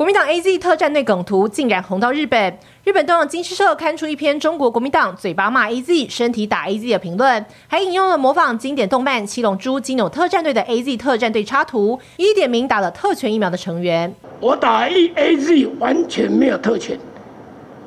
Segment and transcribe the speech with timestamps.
[0.00, 14.10] 国民党 AZ 特战队梗图竟然红到日本，日本东洋经济社刊出一篇中国国民党嘴巴骂 AZ、身体打 AZ 的评论，还引用了模仿经典动漫《七龙珠》金牛特战队的 AZ 特战队插图，一一点名打了特权疫苗的成员。
[14.40, 16.98] 我打 AZ 完全没有特权，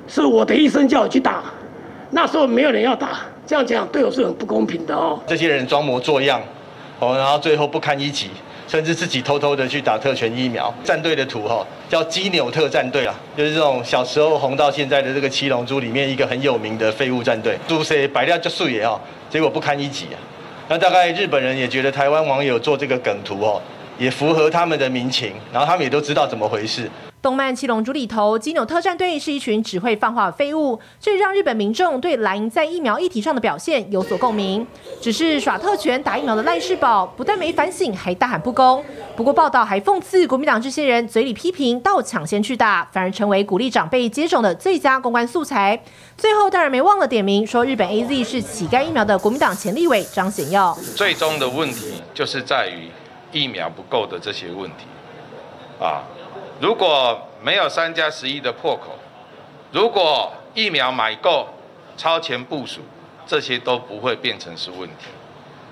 [0.07, 1.45] 是我的医生叫我去打，
[2.11, 5.20] 那时候没有人要打，这样讲对我是很不公平的哦。
[5.25, 6.39] 这些人装模作样，
[7.00, 8.30] 哦，然后最后不堪一击。
[8.74, 20.17] 甚至自己偷偷的去打特权疫苗，战队的图哈叫基纽特战队啊，就是这种小时候红到现在的这个七龙珠里面一个很有名的废物战队，都是摆料就素也哦，结果不堪一击啊。
[20.70, 23.62] 那大概日本人也觉得台湾网友做这个梗图哦，
[24.00, 26.90] 也符合他们的民情，然后他们也都知道怎么回事。
[27.23, 34.68] 动漫《七龙珠》里头，基纽特战队是一群只会放话的废物，这让日本民众对蓝营在疫苗议题上的表现有所共鸣。
[35.02, 38.84] 只是耍特权打疫苗的赖世宝，不但没反省，还大喊不公。
[39.16, 45.81] 不过报道还讽刺国民党这些人嘴里批评，到抢先去打，反而成为鼓励长辈接种的最佳公关素材。
[46.17, 50.78] 最后当然没忘了点名说日本 AZ 是乞丐疫苗的国民党前立委张显耀。
[50.94, 52.90] 最终的问题就是在于
[53.31, 54.88] 疫苗不够的这些问题
[55.80, 56.03] 啊。
[56.64, 58.97] 如果没有三加十一的破口，
[59.73, 61.50] 如果疫苗买够、
[61.97, 62.80] 超前部署，
[63.25, 65.08] 这些都不会变成是问题。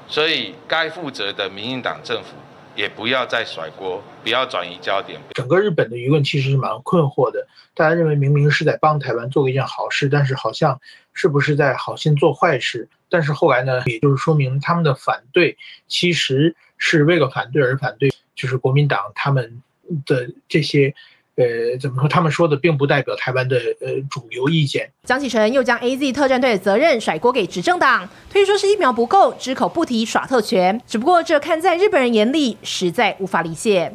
[0.10, 2.32] 所以该负责的民进党政府
[2.76, 5.18] 也不要再甩锅，不要转移焦点。
[5.34, 10.78] 整个日本的舆论其实是蛮困惑的，大家认为明明是在帮台湾做一件好事，但是好像
[11.14, 12.90] 是不是在好心做坏事？
[13.08, 19.64] 但是后来呢，也就是说明他们的反对其实是为了反对而反对，就是国民党他们。
[20.06, 20.94] 的这些，
[21.36, 22.08] 呃，怎么说？
[22.08, 24.92] 他们说的并不代表台湾的呃主流意见。
[25.04, 30.82] 蒋启臣又将 AZ 特战队的责任甩锅给执政党，推说是疫苗不够，只口不提耍特权。
[30.88, 33.94] 只不过这看在日本人眼里，实在无法理解。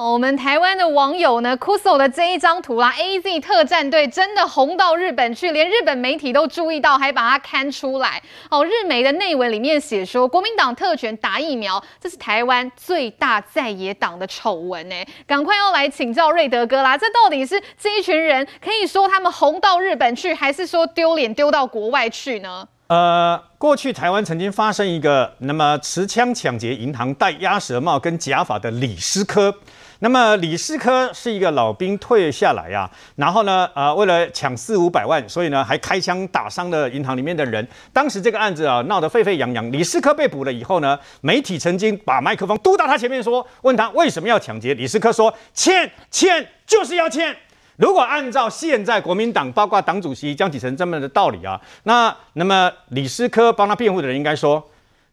[0.00, 8.22] 我们台湾的网友呢，Kuso 的这一张图啦，AZ 特战队真的红到日本去，连日本媒体都注意到，还把它刊出来。
[8.48, 14.94] 哦，日媒的内文里面写说，国民党特权打疫苗，这是台湾最大在野党的丑闻呢。
[15.26, 22.68] 赶快要来请教瑞德哥啦，这到底是这一群人可以说他们红到日本去，还是说丢脸丢到国外去呢？
[22.86, 29.52] 呃，过去台湾曾经发生一个那么持枪抢劫银行、戴鸭舌帽跟假发的李斯科。
[30.00, 37.66] 那么李师科是一个老兵退下来呀、啊，然后呢，呃，为了抢四五百万，所以呢还开枪打伤了银行里面的人。
[37.92, 39.72] 当时这个案子啊闹得沸沸扬扬。
[39.72, 44.72] 李师科被捕了以后呢，媒体曾经把麦克风嘟到他前面说，问他为什么要抢劫。
[44.74, 47.36] 李师科说：欠欠就是要欠。
[47.74, 54.64] 如果按照现在国民党包括党主席江启臣这么的道理啊，那那么李师科帮他辩护的人应该说，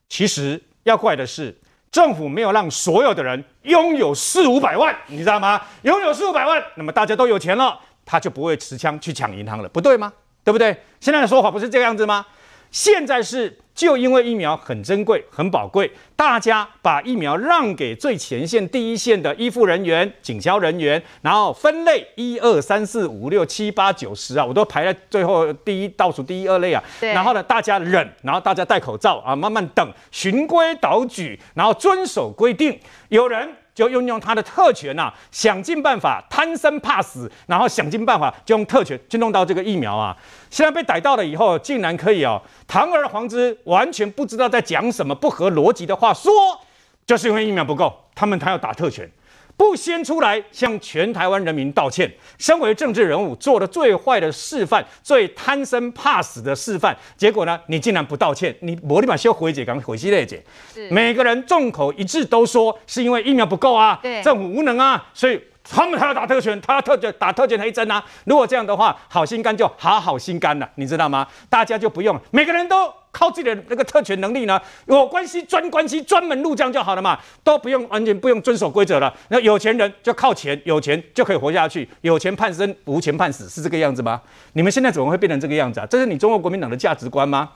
[0.07, 1.57] 其实要怪的是。
[1.95, 5.61] 政府没有让所有的人拥有四五百万，你知道吗？
[5.83, 10.11] 拥有四五百万，那么大家都有钱了，他就不会持枪去抢银行了，不对吗？
[10.43, 10.75] 对不对？
[10.99, 12.25] 现在的说法不是这个样子吗？
[12.69, 13.57] 现在是。
[13.75, 26.81] 就因为疫苗很珍贵、很宝贵，大家把疫苗让给最前线、第一线的医护人员、警消人员，然后分类一二三四五六七八九十啊，我都排在最后第一倒数第一二类啊。
[27.01, 27.11] 对。
[27.11, 32.79] 然后呢，大家忍，然后大家戴口罩啊，慢慢等，循规蹈矩，然后遵守规定。
[33.09, 33.55] 有人。
[33.75, 40.15] 就运用他的特权呐、啊，想尽办法贪生怕死，然后想尽办法就用特权去弄到这个疫苗啊。
[40.49, 46.31] 现在被逮到了以后，竟然可以哦，堂而皇之，完全不知道在讲什么不合逻辑的话，说
[47.05, 49.11] 就是因为疫苗不够，他们他要打特权。
[49.57, 60.43] 不先出来向全台湾人民道歉，身为政治人物做的最坏的示范，最贪生怕死的示范，结果呢，你竟然不道歉，你我立马修回解，赶快回系列解。
[60.89, 68.03] 每个人众口一致都说是因为疫苗不够啊，政府无能啊，所以他们还要打特权，他要特权打特权黑针啊。
[68.25, 71.27] 如果这样的话，好心肝就好好心肝了，你知道吗？
[71.49, 72.91] 大家就不用每个人都。
[73.15, 79.15] 靠自己的那个特权能力呢，有关系专关系，专门入将就好了嘛，都不用完全不用遵守规则了。
[79.29, 84.21] 那有钱人就靠钱，有钱就可以活下去，有钱判生，无钱判死，是这个样子吗？
[84.51, 85.87] 你们现在怎么会变成这个样子啊？
[85.89, 87.49] 这是你中国国民党的价值观吗？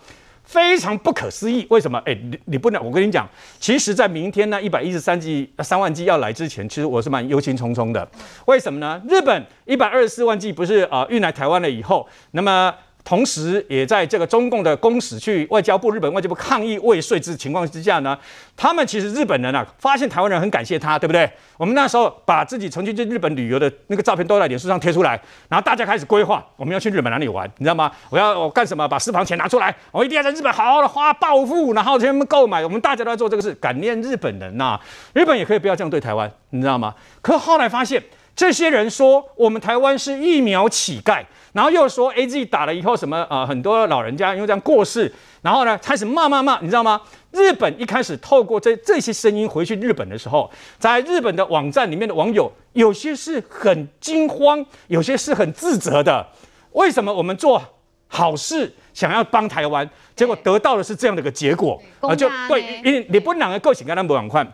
[0.50, 1.68] 非常不可思议。
[1.70, 2.02] 为什么？
[2.08, 3.30] 哎，你你不能，我跟你讲，
[3.60, 8.10] 其实，在明天呢，一百一十三 G 三万剂要来之前，其实我是蛮忧心忡忡的。
[8.48, 9.00] 为什么呢？
[9.08, 12.74] 日本一百二十四万剂不是啊、呃、运来台湾了以后，那么。
[13.10, 18.16] 同时，也在这个中共的公使去外交部、日本外交部抗议未遂之情况之下呢，
[18.56, 21.28] 他们其实日本人啊，发现台湾人很感谢他，对不对？
[21.58, 27.92] 我们那时候把自己曾经去日本旅游的那个照片都在脸书上贴出来，然后大家开始规划我们要去日本哪里玩，你知道吗？
[28.12, 28.88] 我要我干什么？
[28.88, 32.64] 把私房钱拿出来，我一定要在日本好好的花暴富，然后全部购买。
[32.64, 34.82] 我们大家都在做这个事，感念日本人呐、啊。
[35.14, 36.94] 日本也可以不要这样对台湾，你知道吗？
[37.24, 38.04] 可后来发现。
[38.36, 41.22] 这些人说我们台湾是疫苗乞丐，
[41.54, 45.12] 然后又说 A G 打了以后什么啊、呃，很多老人家因为这样过世，
[45.42, 47.02] 然后呢开始骂骂骂，你知道吗？
[47.32, 56.26] 日本一开始透过这这些声音回去日本的时候，在日本的网站里面的网友有些是很惊慌，有些是很自责的。
[56.74, 57.62] 为什么我们做
[58.08, 62.16] 好事想要帮台湾，结果得到的是这样的一个结果啊？
[62.16, 64.46] 就对，因为你不能够请跟他们往宽。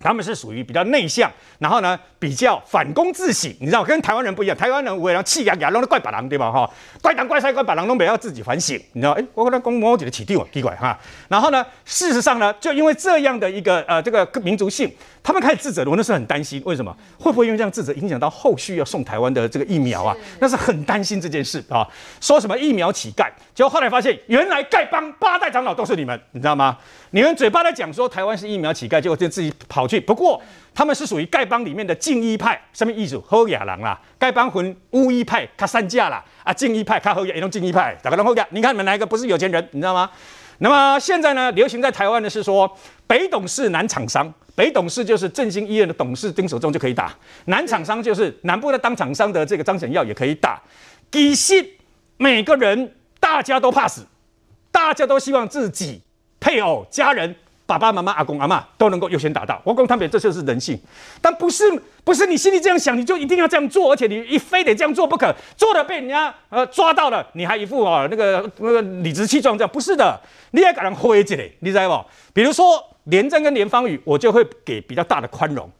[0.00, 6.50] 他们是属于比较内向，然后呢比较反躬自省，你知道跟台湾人不一样，台湾人为了气压压，弄得怪把人对吧？
[6.50, 6.70] 哈，
[7.02, 9.12] 怪东怪西怪把人，都没要自己反省，你知道？
[9.12, 10.98] 哎，我跟他讲，我觉得起地奇怪哈。
[11.28, 14.90] 然后呢，事实上呢，就因为这样的一个呃这个民族性，
[15.22, 16.94] 他们开始自责，我那时候很担心，为什么？
[17.18, 20.16] 会不会因为这样自责影响到后续要送台湾的这个疫苗啊？
[20.40, 21.86] 那是很担心这件事啊。
[22.20, 26.76] 说什么疫苗乞丐，结果后来发现，原来丐帮八代长老都是你们，你知道吗？
[27.10, 29.98] 你们嘴巴在讲说台湾是疫苗乞丐，结果就自己跑去。
[29.98, 30.40] 不过
[30.74, 33.18] 他们是属于丐帮里面的净一派，什么意思？
[33.26, 38.46] 好野人啦，丐帮魂乌一派，他散架啦啊，净一派，他好野，也都净一派，大家都好野。
[38.50, 39.66] 你看你们哪一个不是有钱人？
[39.72, 40.10] 你知道吗？
[40.58, 42.70] 那么现在呢，流行在台湾的是说
[43.06, 47.14] 北董事南厂商，北董事就是振兴医院的董事丁守中就可以打，
[47.46, 50.60] 南厂商就是南部的当厂商的这个张显耀也可以打。
[51.10, 51.66] 其实
[52.18, 54.04] 每个人大家都怕死，
[54.70, 56.02] 大家都希望自己。
[56.40, 57.34] 配偶、家人、
[57.66, 59.60] 爸爸妈妈、阿公阿妈都能够优先打到。
[59.64, 60.78] 我讲他们这就是人性，
[61.20, 61.64] 但不是
[62.04, 70.18] 不是你心里这样想，你就一定要这样做，而且你一非得这样做不可，做了被人家呃抓到了，你还一副啊那个那个理直气壮这样，不是的，
[70.52, 72.08] 你也给人灰起来，你知道不？
[72.32, 75.70] 比如说连战跟连方宇，我就会给比较大的宽容。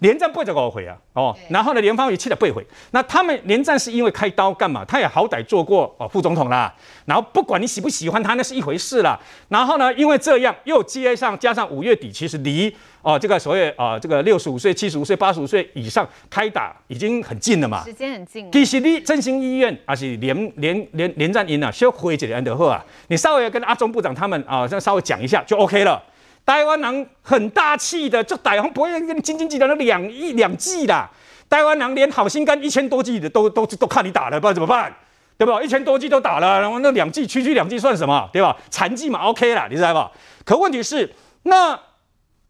[0.00, 2.66] 连战不会再给我回啊，哦，然后呢，连方也气得不会回。
[2.90, 4.84] 那他们连战是因为开刀干嘛？
[4.84, 6.74] 他也好歹做过哦副总统啦。
[7.04, 9.18] 然后不管你喜不喜欢他，那是一回事啦。
[9.48, 17.84] 然后呢，因为这样又接上加上五月底，其实离哦这个所谓啊这个六十五岁、七十五岁、八十五岁以上开打已经很近了嘛。
[17.84, 18.50] 时间很近。
[18.52, 26.02] 其实你振兴医院还是连连连连战营啊，先回几个安德赫啊，你稍微跟阿中部长他们啊，再稍微讲一下就 OK 了。
[26.46, 31.06] 台湾人很大气的，就台湾不会跟你斤斤计较那两亿两剂的。
[31.50, 34.94] 台湾人连好心肝一千多剂的都都都看你打了，不知道怎么办，
[35.36, 35.60] 对吧？
[35.60, 38.56] 一千多剂都打了，然后那两剂区区两剂算什么，对吧？
[38.70, 40.10] 残剂嘛，OK 了，你知道吧？
[40.44, 41.12] 可问题是，
[41.42, 41.78] 那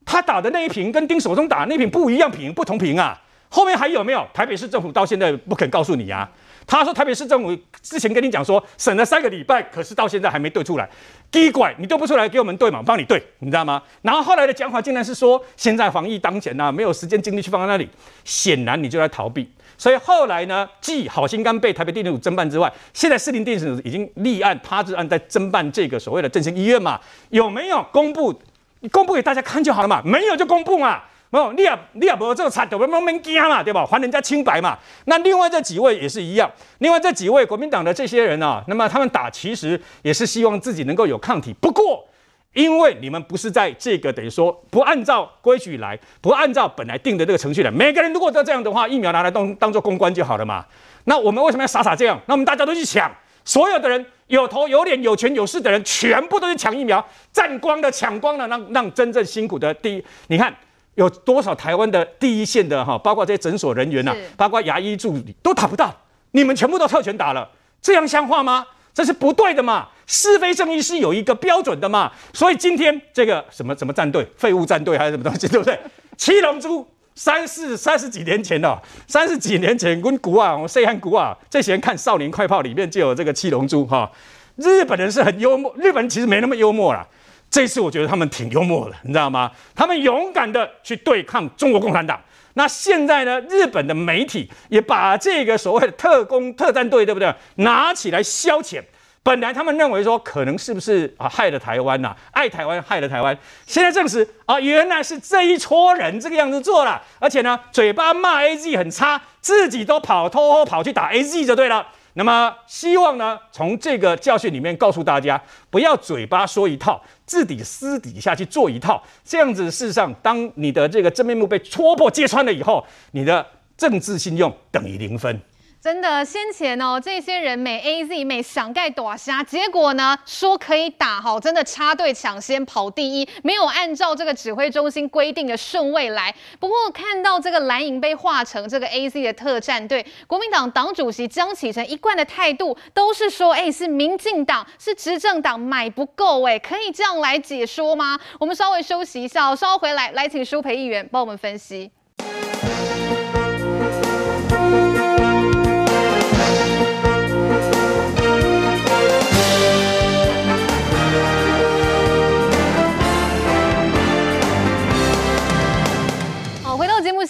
[0.04, 3.19] 他打的那一瓶跟丁守中打那瓶不一样瓶，不同瓶啊。
[3.48, 4.26] 后面还有没有？
[4.34, 6.28] 台北市政府到现在不肯告诉你啊。
[6.67, 10.89] 他说台北市政府之前跟你讲说审了三个礼拜，可是到现在还没对出来。
[11.31, 12.83] 奇怪，你对不出来给我们对嘛？
[12.85, 13.83] 帮你对，你知道吗？
[14.03, 17.89] 然后后来的讲法竟然是说，现在防疫当前呐、啊，没有时间精力去放在那里。
[18.25, 19.49] 显然你就在逃避。
[19.79, 26.99] 所以后来呢，继好心肝被台北地检署侦办之外，现在士林地检署已经立案他治案在侦办这个所谓的振兴医院嘛？
[27.29, 28.35] 有没有公布？
[28.81, 30.01] 你公布给大家看就好了嘛？
[30.05, 31.03] 没有就公布嘛。
[31.31, 33.00] 没有，你也你也没有这个惨，对不对？
[33.00, 33.84] 没惊嘛，对吧？
[33.84, 34.78] 还人家清白嘛。
[35.06, 41.52] 那另外这几位也是一样，另外这几位国民党的这些人啊，那么他们打其实也是希望自己能够有抗体。
[41.61, 42.06] 不过，
[42.52, 50.64] 因为你们不是在这个等于说不按照规矩来，不按照本来定的这个程序来，每个人如果都这样的话，疫苗拿来当当做公关就好了嘛。
[51.05, 52.19] 那我们为什么要傻傻这样？
[52.26, 53.11] 那我们大家都去抢，
[53.44, 60.55] 所有的人有头有脸有权有势的人，全部都去抢疫苗，占光的抢光了，让让真正辛苦的第一，你看。
[60.96, 65.94] 有多少台湾的第一线的哈，包括这些诊所人员呐、啊，包括牙医助理都打不到，
[66.32, 67.48] 你们全部都特权打了，
[67.81, 68.67] 这样像话吗？
[68.93, 72.10] 这是不对的嘛，是非正义是有一个标准的嘛。
[72.32, 75.79] 所以今天这个什么什么战队，废物战队还是什么东西，对不对？
[76.17, 84.10] 七龙珠三四三十几年前的，三十几年前跟古啊，我细汉古啊，这些人看《少年快炮》里面就有这个七龙珠哈。
[84.56, 87.06] 日本人是很幽默，日本人其实没那么幽默啦。
[87.50, 89.50] 这次我觉得他们挺幽默的，你知道吗？
[89.74, 92.20] 他们勇敢的去对抗中国共产党。
[92.55, 97.34] 那现在呢，日本的媒体也把这个所谓的特工特战队，对不对？
[97.56, 98.82] 拿起来消遣。
[99.22, 103.36] 本来他们认为说，可能是不是啊害了台湾呐、爱台湾害了台湾。
[103.67, 111.86] 现在证实啊，原来是这一撮人这个样子做了，而且呢，嘴巴骂 AZ 很差，自己都跑偷偷跑去打 AZ 就对了。
[112.15, 115.38] 那么希望呢，从这个教训里面告诉大家，
[115.69, 119.03] 不要嘴巴说一套，自己私底下去做一套。
[119.25, 123.45] 这样子，事实上，当你的这个真面目被戳破、揭穿了以后，你的
[123.77, 125.41] 政治信用等于零分。
[125.86, 136.34] 真的，先前哦，这些人美 A Z 美想盖大虾，结果呢说可以打好，真的插队抢先跑第一，没有按照这个指挥中心规定的顺位来。
[136.58, 148.19] 不过看到这个蓝营被划成这个 A Z 的特战队，国民党党主席江启臣一贯的态度都是说，哎，是民进党是执政党买不够，哎，可以这样来解说吗？
[148.40, 151.93] 我们稍微休息一下，稍后回来来请舒培议员帮我们分析。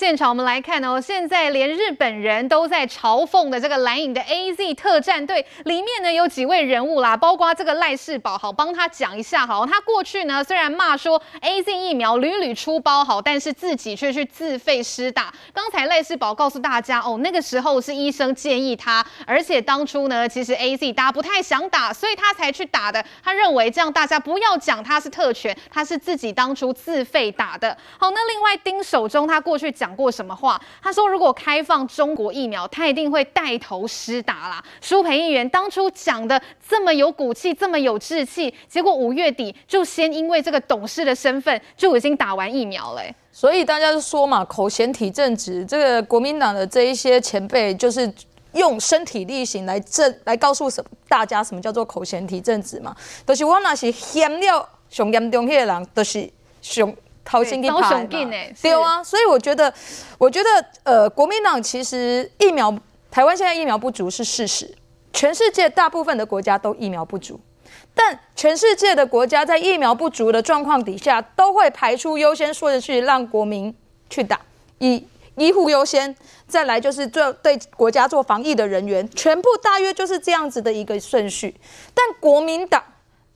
[0.07, 15.35] 现场，我们来看哦，现在连日本人都在嘲讽的这个蓝影的 AZ 特战队里面呢，有几位人物啦，包括这个赖世宝，好，帮他讲一下，好，他过去呢虽然骂说 AZ 疫苗屡屡出包好，但是自己却去自费施打。
[15.53, 23.05] 刚才赖世宝告诉大家哦，那个时候是医生建议他，而且当初呢，其实 AZ 大家不太想打，所以他才去打的。
[23.25, 27.77] 他认为这样大家不要讲他是特权，他是自己当初自费打的。
[27.99, 30.61] 好，那另外丁守中他过去讲过什么话？
[30.83, 34.63] 他说如果开放中国疫苗，他一定会带头施打啦。
[34.81, 43.03] 苏培议员当初讲的这么有骨气，这么有志气，结果五月底就先因为这个董事的身份就已经打完疫苗了。
[43.33, 48.13] 所以大家就说嘛，口嫌体正直，这个国民党的这一些前辈就是
[48.53, 52.95] 用身体力行来证来告诉什大家什么叫做口嫌体正直嘛，
[53.27, 56.31] 就是我那是嫌了上严重迄个人，就是
[56.63, 56.95] 上。
[57.27, 58.07] 掏心给拍嘛，
[58.63, 59.73] 对啊，所以我觉得，
[60.17, 60.49] 我觉得，
[60.85, 62.73] 呃，国民党其实疫苗，
[63.11, 64.73] 台湾现在疫苗不足是事实，
[65.13, 67.41] 全世界大部分的国家都疫苗不足，
[67.93, 73.75] 但全世界的国家在疫苗不足的状况底下，都会排出优先顺序让国民
[74.09, 74.41] 去打，
[74.79, 75.05] 以
[75.35, 76.15] 医护优先，
[76.47, 81.57] 再来就是做对国家做防疫的人员，全部大约就是这样子的一个顺序，
[81.93, 82.81] 但国民党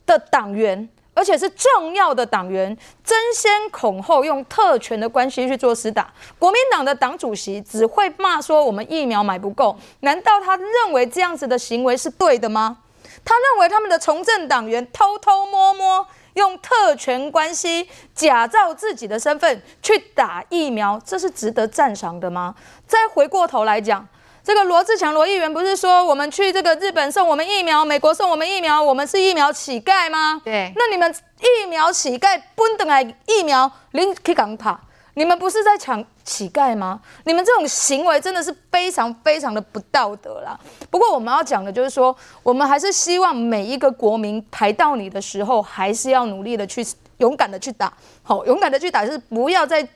[0.05, 0.87] 的党员。
[1.21, 12.79] 而且是重要的党员争先恐后用特权的关系去做私打，国民党的党主席只会骂说我们疫苗买不够，难道他认为这样子的行为是对的吗？
[13.23, 22.55] 他认为他们的从政党员偷偷摸摸用特权关系假造自己的身份去打疫苗，这是值得赞赏的吗？
[22.87, 24.07] 再回过头来讲。
[24.43, 30.41] 这个罗志强罗议员不是说我们去这个日本送我们疫苗，美国送我们疫苗，我们是疫苗乞丐吗？
[30.43, 34.79] 对，那你们疫苗乞丐不等来疫苗，您可以赶跑，
[35.13, 36.99] 你们不是在抢乞丐吗？
[37.25, 40.59] 你们这种行为真的是非常非常的不道德啦。
[40.89, 46.85] 不过我们要讲的就是说，我们还是希望每一个国民排到你的时候，还是要努力的去。
[47.21, 49.87] 勇敢的去打，好，勇敢的去打，就是不要再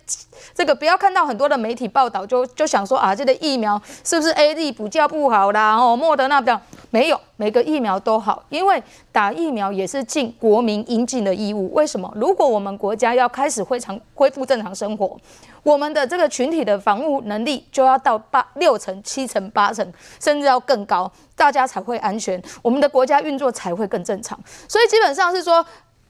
[0.54, 5.76] 这个不要看到很多的媒体报道就就想说啊，这个疫苗是不是 A D 补教不好啦？
[5.76, 11.74] 哦，莫德纳不要，没有，每个疫苗都好，因为打疫苗也是尽国民应尽的义务。
[11.74, 12.12] 为什么？
[12.16, 15.18] 如果我们国家要开始恢常恢复正常生活，
[15.64, 24.40] 我们的这个群体的防护能力就要到八六成、七成、八成，甚至要更高，大家才会安全，我们的国家运作才会更正常。
[24.68, 25.66] 所以基本上是说。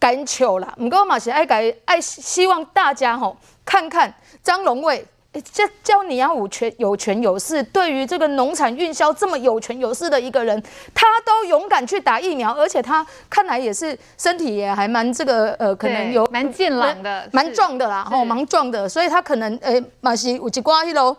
[0.06, 3.36] 敢求啦，不过嘛是爱改爱希望大家吼
[3.66, 5.04] 看看张荣味，
[5.52, 10.62] 这叫你要有权有权有势，对于这个农产运销这么有权有势的一个人，
[10.94, 21.18] 他都勇敢去打疫苗，而且他看来也是身体也还蛮这个呃，可能有蛮健朗的，蛮壮的啦，吼蛮壮的，所以他可能诶嘛是有一挂一喽，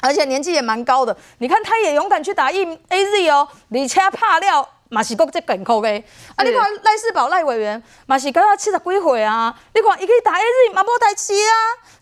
[0.00, 4.66] 而且年纪也蛮高的，你看他也勇敢去打疫 AZ 哦，你且怕料。
[4.94, 5.88] 嘛是国际健康的，
[6.36, 6.44] 啊！
[6.44, 11.52] 你看赖世宝赖委员嘛是刚刚七十几岁啊，你看伊去打 AZ 嘛无代志啊，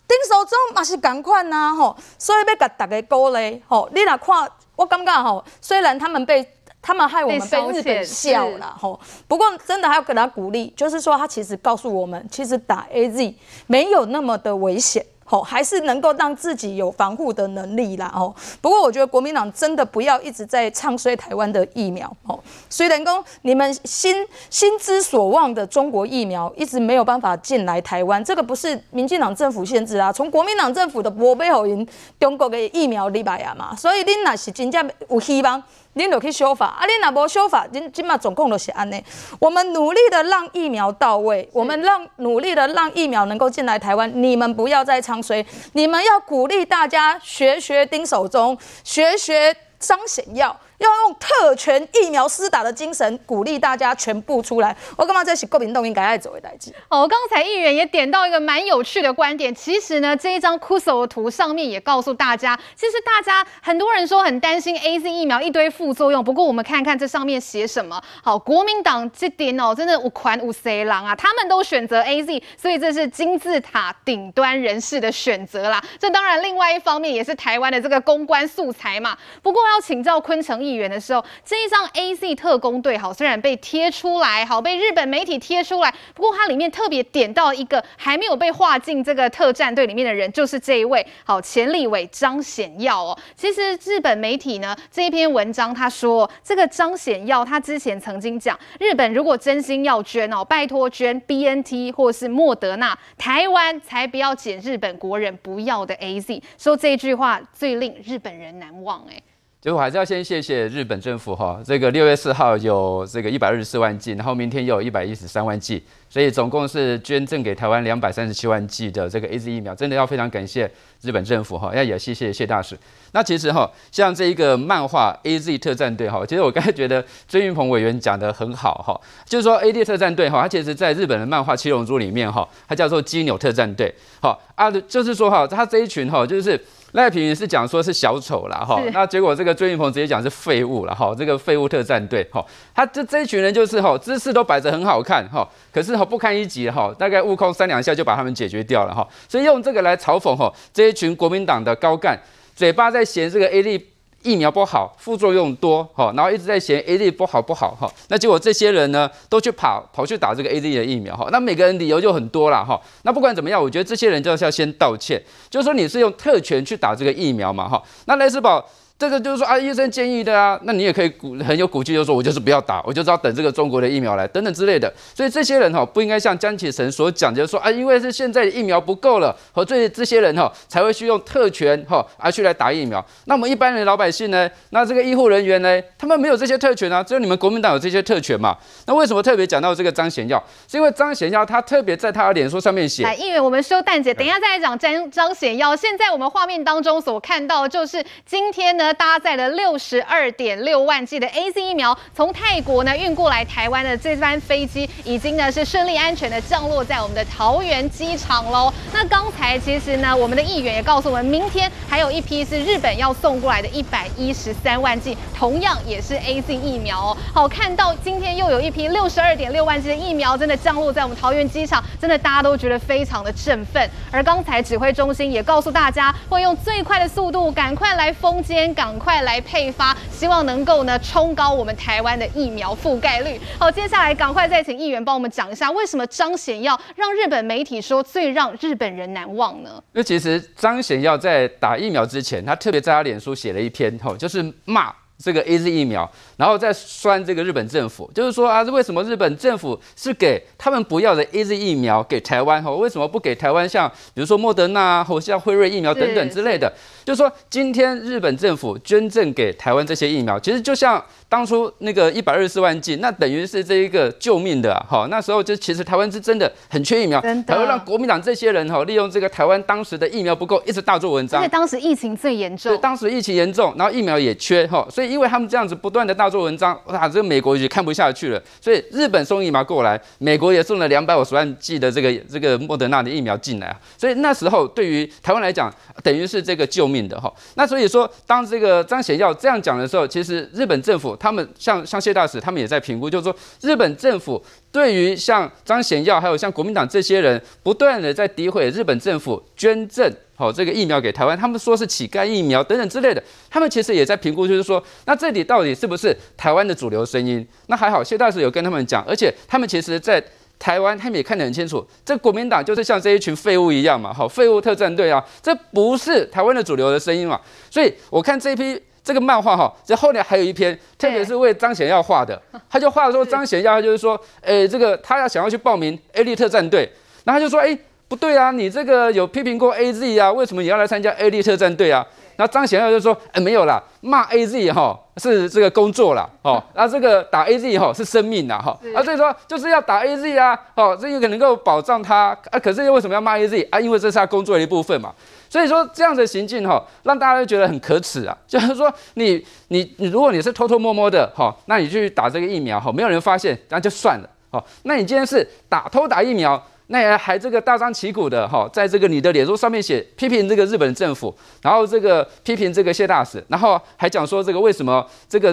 [0.07, 6.47] 丁守中嘛是共款啊吼，所以要甲大家鼓励吼，你若看我感觉吼，虽然他们被
[6.81, 13.33] 他们害我们被日本笑了吼，不过真的还要给他鼓励，就是说他其实告诉我们，其实打 AZ
[13.67, 15.03] 没有那么的危险。
[15.33, 18.11] 吼，还是能够让自己有防护的能力啦。
[18.13, 22.07] 哦，不过我觉得国民党真的不要一直在唱衰台湾的疫苗。
[22.27, 24.15] 哦，虽然讲你们心
[24.51, 31.87] 心之所望的中国疫苗一直没有办法进来台湾，这个不是民进党政府限制啊，从国民党政府的无买予因
[32.19, 33.75] 中国的疫苗入来啊嘛。
[33.75, 35.63] 所以恁那是真正有希望。
[35.93, 36.85] 您就去修法啊！
[36.85, 39.03] 你若无修法，您今嘛总共都是安尼。
[39.39, 44.11] 我们努力的让疫苗到位，我们让努力的让疫苗能够进来台湾。
[44.21, 50.55] 你们不要再唱衰，你们要鼓励大家学学丁守中，学学张显耀。
[50.79, 54.75] 要用特权疫苗施打的精神鼓励大家全部出来。
[54.97, 56.73] 我干嘛在写国民党应该爱走的代志？
[56.89, 59.53] 哦，刚才议员也点到一个蛮有趣的观点。
[59.53, 66.23] 其实呢，这一张 Kuso 的图上面也告诉大家，其实大家很多人说很担心 AZ 疫苗一堆副作用。
[66.23, 68.01] 不过我们看看这上面写什么。
[68.23, 75.83] 好，国民党这点哦，真的五款五色狼啊，他们都选择 AZ，所以这是金字塔顶端人士的选择啦。
[75.99, 79.15] 这当然另外一方面也是台湾的这个公关素材嘛。
[79.41, 80.62] 不过要请教坤城。
[80.63, 93.17] 议员的时候，这一张 A Z 特工队好，虽然被贴出来，好被日本媒体贴出来，不过它里面特别点到一个还没有被划进这个特战队里面的人，就是这一位，好前立委张显耀哦。
[93.35, 109.21] 其实日本媒体呢这一篇文章，他说这个张显耀他之前曾经讲，日本如果真心要捐哦，拜托捐 B N T 或是莫德纳，台湾才不要捡日本国人不要的 A Z，说这一句话最令日本人难忘哎。
[109.63, 122.77] 就是我还是要先谢谢日本政府哈，这个六月四号有这个一百二十四万剂，然后明天又有一百一十三万剂，所以总共是捐赠给台湾两百三十七万剂的这个 AZ 疫苗，真的要非常感谢日本政府哈，要也谢谢谢大使。
[123.13, 136.59] 那其实哈，像这一个漫画 AZ 特战队哈，其实我刚才觉得孙运鹏委员讲得很好哈，就是说 AZ 特战队哈，它其实在日本的漫画七龙珠里面哈，它叫做基纽特战队，好啊，就是说哈，它这一群哈，就是。
[136.93, 152.17] 赖品妤是讲说是小丑啦哈，那结果这个追云鹏直接讲是废物了哈，这个废物特战队哈，他这这一群人就是哈，姿势都摆着很好看哈，可是哈不堪一击哈，大概悟空三两下就把他们解决掉了哈，所以用这个来嘲讽哈这一群国民党的高干，
[152.55, 153.81] 嘴巴在嫌这个 AZ
[154.23, 168.63] 疫苗不好，副作用多，哈，然后一直在嫌 A D 不好不好，哈，那结果这些人呢，都去跑跑去打这个 A D 的疫苗，哈，那每个人理由就很多了，哈，那不管怎么样，我觉得这些人就是要先道歉，就是说你是用特权去打这个疫苗嘛，哈，那赖士葆。
[169.03, 174.89] 这个就是说啊，医生建议的啊，那你也可以鼓很有骨气，就说我就是不要打，我就知道等这个中国的疫苗来，等等之类的。
[175.13, 183.05] 所以这些人哈，不应该像江启臣所讲，就是说啊，因为是现在疫苗不够了，和这这些人哈才会去用特权哈而去来打疫苗。
[183.25, 188.57] 那我们一般的老百姓呢，那这个医护人员呢，他们没有这些特权啊，只有你们国民党有这些特权嘛。
[188.85, 190.41] 那为什么特别讲到这个张显耀？
[190.65, 195.75] 是因为张显耀他特别在他的脸书上面写，来，议员我们收蛋姐，等一下再来讲张张显耀。
[195.75, 198.92] 现在我们画面当中所看到的就是今天呢。
[198.93, 208.71] 搭载了六十二点六万剂的 AZ 疫苗，从泰国呢运过来台湾的这班飞机，已经呢是顺利安全的降落在我们的桃园机场喽。
[208.93, 217.17] 那刚才其实呢，我们的议员也告诉我们，明天还有一批是日本要送过来的一百一十三万剂，同样也是 AZ 疫苗哦。
[217.33, 223.89] 好，看到今天又有一批六十二点六万剂的疫苗真的降落在我们桃园机场，真的大家都觉得非常的振奋。
[224.11, 228.83] 而刚才指挥中心也告诉大家，会用最快的速度赶快来封监缄。
[228.83, 233.39] 赶快来配发，希望能够呢冲高我们台湾的疫苗覆盖率。
[233.57, 239.81] 好，接下来赶快再请议员帮我们讲一下，为什么张显耀让日本媒体说最让日本人难忘呢？
[239.93, 246.09] 因为其实张显耀在打疫苗之前，他特别在他脸书写了一篇，吼，就是骂这个 AZ 疫苗。
[246.35, 252.61] 然后再酸这个日本政府，就是说啊，为什么日本政府是给他们不要的 AZ 疫苗给台湾？
[252.61, 256.73] 吼，为什么不给台湾像比如说莫德纳或像辉瑞疫苗等等之类的？
[257.05, 265.07] 就是说今天日本政府捐赠给台湾这些疫苗，其实就像当初那个一百二十四万剂，那等于是这一个救命的哈。
[265.09, 271.39] 那时候就其实台湾是真的很缺疫苗，才会让国民党这些人哈利用这个台湾当时的疫苗不够，一直大做文章。
[271.39, 276.29] 因为当时疫情最严重，对，当时疫情严重，然后疫苗也缺哈，所以因为他们这样子不断的大。
[276.33, 287.33] 做文章，哇，这个美国也看不下去了，所以日本送疫苗过来，美国也送了两百五十万剂的这个这个莫德纳的疫苗进来啊，所以那时候对于台湾来讲，等于是这个救命命的哈。
[287.55, 294.39] 那所以说，当这个张显耀这样讲的时候，其实日本政府他们像像谢大使他们也在评估，就是说日本政府
[294.71, 300.13] 对于像张显耀还有像国民党这些人不断的在诋毁日本政府捐赠。
[300.35, 307.47] 好，这个疫苗给台湾，他们说是乞丐疫苗等等之类的，他们其实也在评估，就是说，那这里到底是不是台湾的主流声音？
[307.67, 310.21] 那还好，谢大使有跟他们讲，而且他们其实在
[310.59, 317.39] 台湾，他们也看得很清楚，这国民党就是像这一群废物一样嘛，好，废物特战队啊，这不是台湾的主流的声音嘛。
[317.69, 326.89] 所以我看这一批这个漫画哈，这后面还有一篇，特别是为张显耀画的，他就画说 张显耀就是说，诶，这个他要想要去报名 A 力特战队，
[327.23, 327.77] 然后他就说，诶。
[328.09, 330.31] 不对啊，你这个有批评过 AZ 啊？
[330.31, 332.05] 为什么你要来参加 A 力特战队啊？
[332.35, 342.59] 然后张显耀就说：哎，没有啦，骂 AZ 哈是这个工作啦，哦， 那这个打 AZ 哈是生命啦，哈，啊，所以说就是要打 AZ 啊，哦，这个能够保障他啊。
[342.59, 343.79] 可是又为什么要骂 AZ 啊？
[343.79, 345.13] 因为这是他工作的一部分嘛。
[345.49, 348.35] 所以说这样的行径哈，让大家都觉得很可耻啊。
[348.47, 356.61] 就是说你你你，如果你是偷偷摸摸的哈，那你去打这个疫苗哈，没有人发现，那就算了，哦，那你今天是打偷打疫苗。
[356.93, 365.51] 那也还这个大张旗鼓的哈，在这个你的脸书上面写批评这个日本政府，然后这个批评这个谢大使，然后还讲说这个为什么这个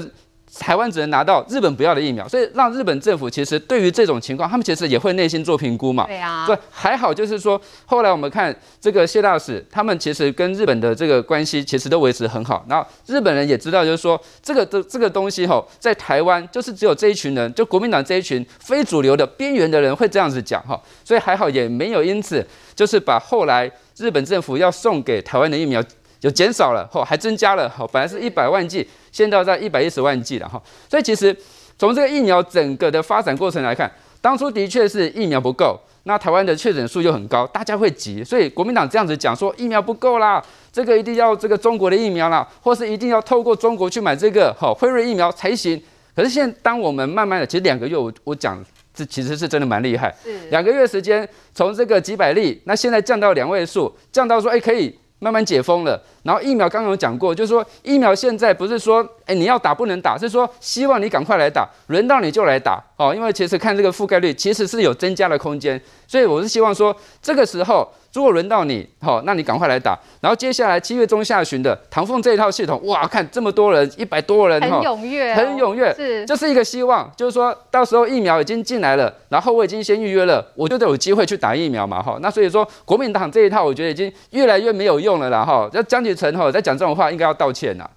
[0.59, 6.07] 台湾只能拿到日本不要的疫苗，所以让日本政府其实对于这种情况，他们其实也会内心做评估嘛。
[6.07, 6.47] 对啊。
[6.47, 12.65] 对还好，就是说后来我们看这个谢大使，他们其实跟日本的这个关系其实都维持很好。
[12.69, 20.81] 然后日本人也知道，就是说这个这这个东西哈，在台湾就是只有这一群人，就国民党这一群非主流的边缘的人会这样子讲哈。
[21.05, 25.83] 所以还好也没有因此就是把后来日本政府要送给台湾的疫苗
[26.21, 28.87] 就减少了，吼还增加了，吼本来是一百万剂。
[29.11, 31.37] 现在在一百一十万剂了哈，所以其实
[31.77, 45.83] 从这个疫苗整个的发展过程来看，当初的确是疫苗不够，那台湾的确诊数又很高，大家会急，所以国民党这样子讲说疫苗不够啦，这个一定要这个中国的疫苗啦，或是一定要透过中国去买这个好辉瑞疫苗才行。
[46.15, 50.15] 可是现在当我们慢慢的，其实两个月我我讲这其实是真的蛮厉害，
[50.51, 54.97] 两个月时间从这个几百例，那现在降到两位数，降到说哎可以。
[55.21, 67.89] 慢慢解封了，然后疫苗刚刚有讲过，就是说疫苗现在不是说，诶你要打不能打，是说希望你赶快来打，轮到你就来打哦，因为其实看这个覆盖率其实是有增加的空间，所以我是希望说这个时候。
[68.13, 69.99] 如果轮到你，好，那你赶快来打。
[70.21, 82.19] 然后接下来七月中下旬的唐凤这一套系统，哇，看这么多人，一百多人，很踊跃，很踊跃，是，这是一个希望，就是说到时候疫苗已经进来了，然后我已经先预约了，我就得有机会去打疫苗嘛，哈。
[82.21, 85.71] 那所以说国民党这一套，我觉得已经越来越没有用了啦，哈。
[85.73, 87.89] 那江启臣哈在讲这种话，应该要道歉呐。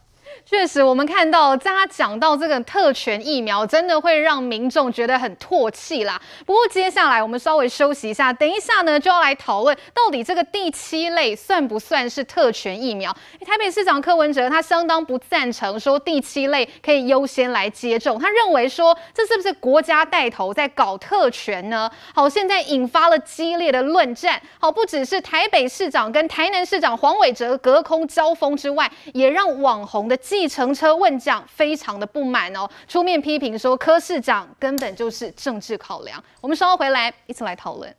[0.46, 6.22] 确实，我们看到在他讲到这个特权疫苗，真的会让民众觉得很唾弃啦。
[6.46, 13.12] 不过接下来我们稍微休息一下，等一下呢就要来讨论到底这个第七类算不算是特权疫苗？
[13.46, 21.90] 台北市长柯文哲他相当不赞成说第七类可以优先来接种，他认为说这是不是国家带头在搞特权呢？
[22.14, 24.40] 好，现在引发了激烈的论战。
[24.60, 30.18] 好，不只是台北市长跟台南市长黄伟哲隔空交锋之外，也让网红的。
[30.34, 36.22] 计程车问奖非常的不满哦，出面批评说柯市长根本就是政治考量。
[36.42, 37.96] 我们稍后回来一起来讨论。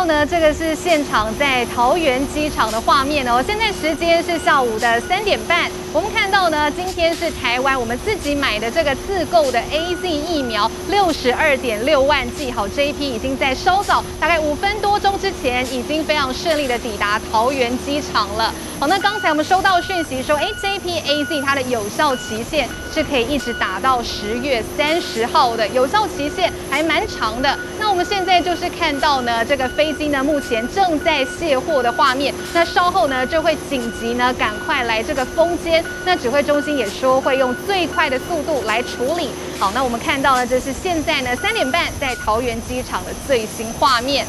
[0.00, 3.44] 到呢，这个是现场在桃园机场的画面哦。
[3.46, 5.70] 现在时间是下午的三点半。
[5.92, 18.54] 我们看到呢，今天是台湾我们自己买的这个自购的 AZ 疫苗六十二点六万剂，好，这一批已经在稍早大概五分多钟之前，已经非常顺利的抵达桃园机场了。
[18.78, 27.58] 好，那刚才我们收到讯息说，哎，这一批 AZ 它的有效期限是可以一直打到十月三十号的，有效期限还蛮长的。
[27.78, 29.44] 那我们现在就是看到呢。
[29.50, 32.34] 这个飞机呢，目前正在卸货的画面。
[32.52, 35.84] 那稍后呢，就会紧急呢，赶快来这个风间。
[36.04, 39.28] 那指挥中心也说会用最快的速度来处理。
[39.58, 44.26] 好，那我们看到呢，这是现在呢三点半在桃园机场的最新画面。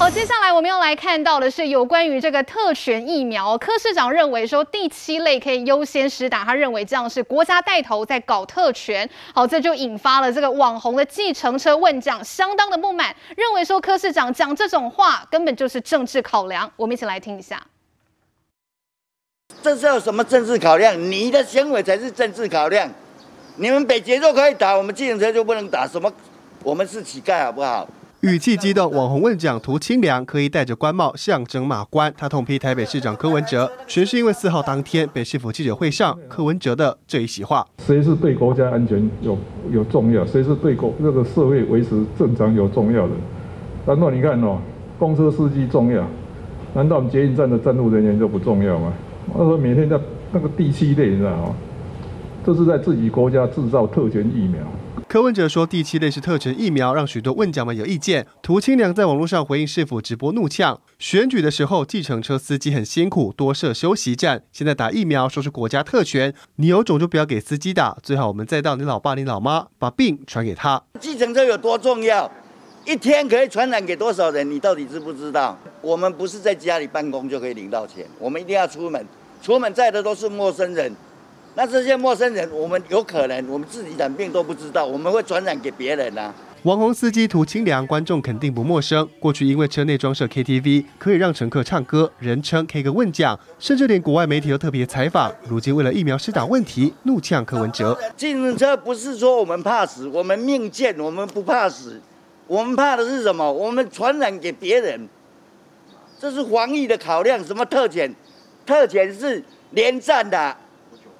[0.00, 3.58] 好，接下来我们要来看到的是有关于这个特权疫苗。
[3.58, 9.06] 柯市长认为说第七类可以优先施打，他认为这样是国家带头在搞特权。
[9.34, 16.72] 好，这就引发了这个网红的计程车问奖相当的不满，认为说柯市长讲这种话根本就是政治考量。
[16.76, 17.62] 我们一起来听一下。
[19.62, 20.98] 这是有什么政治考量？
[20.98, 22.90] 你的行为才是政治考量。
[23.56, 25.86] 你们北捷都可以打，我们计程车就不能打？
[25.86, 26.10] 什么？
[26.62, 27.86] 我们是乞丐好不好？
[28.20, 32.12] 语气激动，网红问奖涂清凉可以戴着官帽象征马官。
[32.18, 37.66] 他痛批台北市长柯文哲，全是因为四号当天北市府记者会上柯文哲的这一席话。
[37.78, 39.38] 谁是对国家安全有
[39.70, 40.22] 有重要？
[40.26, 43.12] 谁是对国这个社会维持正常有重要的？
[43.86, 44.58] 难道你看哦，
[44.98, 46.06] 公车司机重要？
[46.74, 48.92] 难道我们捷运站的站务人员就不重要吗？
[49.32, 49.98] 他说每天在
[50.30, 51.54] 那个第七类，你知道吗？
[52.44, 54.60] 这是在自己国家制造特权疫苗。
[55.06, 58.26] 柯文哲说，第七类是特权疫苗，让许多问奖们有意见。
[58.40, 64.44] 涂清良在网络上回应市府直播怒呛：选举的时候，计程车司机很辛苦，多设休息站。
[64.52, 70.82] 现在打疫苗说是国家特权，你有种就不要给司机打，最好我们再到你老爸、你老妈，把病传给他。
[71.00, 72.30] 计程车有多重要？
[72.86, 74.48] 一天可以传染给多少人？
[74.48, 75.58] 你到底知不知道？
[75.82, 79.04] 我们不是在家里办公就可以领到钱，我们一定要出门，
[79.42, 80.90] 出门载的都是陌生人。
[81.54, 86.32] 那这些陌生人，我们有可能我们自己染病都不知道，我们会传染给别人啊。
[86.62, 89.08] 网红司机涂清凉，观众肯定不陌生。
[89.18, 95.32] 过去因为车内装设 KTV，可以让乘客唱歌，人称 K 歌问奖，甚至连国外媒体都特别采访。
[95.48, 97.98] 如今为了疫苗施打问题，怒呛柯文哲。
[98.16, 102.00] 计程车不是说我们怕死，我们命贱，我们不怕死，
[102.46, 103.50] 我们怕的是什么？
[103.50, 105.08] 我们传染给别人，
[106.20, 107.42] 这是防疫的考量。
[107.42, 108.14] 什么特权？
[108.66, 110.54] 特权是连战的。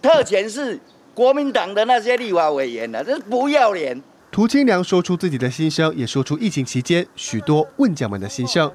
[0.02, 0.78] 特权是
[1.14, 4.02] 国民党的那些立法委员啊，这是不要脸。
[4.30, 8.70] 涂清良说出自己的心声，也说出疫情期间许多问讲们的心声。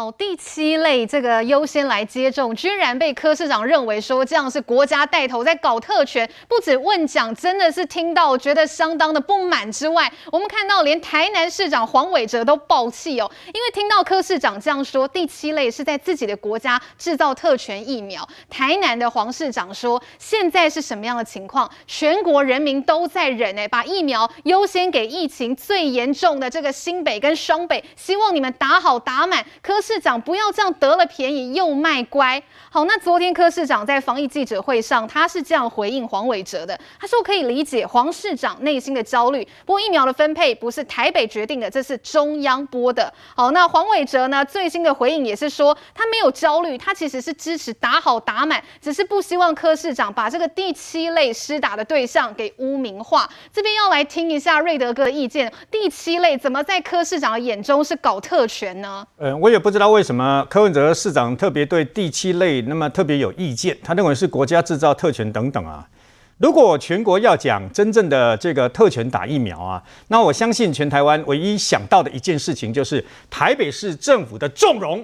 [0.00, 18.26] 哦，第七类这个优先来接种，居然被柯市长认为说这样是国家带头在搞特权，不止问讲，真的是听到觉得相当的不满之外，我们看到连台南市长黄伟哲都爆气哦，因为听到柯市长这样说，第七类是在自己的国家制造特权疫苗。
[18.48, 21.70] 台南的黄市长说，现在是什么样的情况？
[21.86, 29.44] 全国人民都在忍哎，把疫苗优先给疫情最严重的这个新北跟双北，希望你们打好打满。
[29.60, 29.78] 柯。
[29.92, 32.40] 市长不要这样得了便宜又卖乖。
[32.70, 36.78] 好，那昨天柯市长在防疫记者会上，他是这样回应黄伟哲的。
[37.00, 43.12] 他说可以理解黄市长内心的焦虑，不过疫苗的分配不是台北决定的，这是中央拨的。
[43.34, 53.28] 好，那黄伟哲呢最新的回应也是说，他没有焦虑，他其实是支持打好打满，只是不希望柯市长把这个第七类施打的对象给污名化。
[53.52, 59.04] 这边要来听一下瑞德哥的意见，第七类怎么在柯市长的眼中是搞特权呢？
[59.18, 59.79] 嗯，我也不知。
[59.80, 63.74] 知道为什么柯文哲市长特别对第七类那么特别有意见？
[63.82, 65.88] 他认为是国家制造特权等等啊。
[66.36, 75.02] 如果全国要讲真正的这个特权打疫苗啊，那我相信全台湾唯一想到的一件事情就是台北市政府的纵容。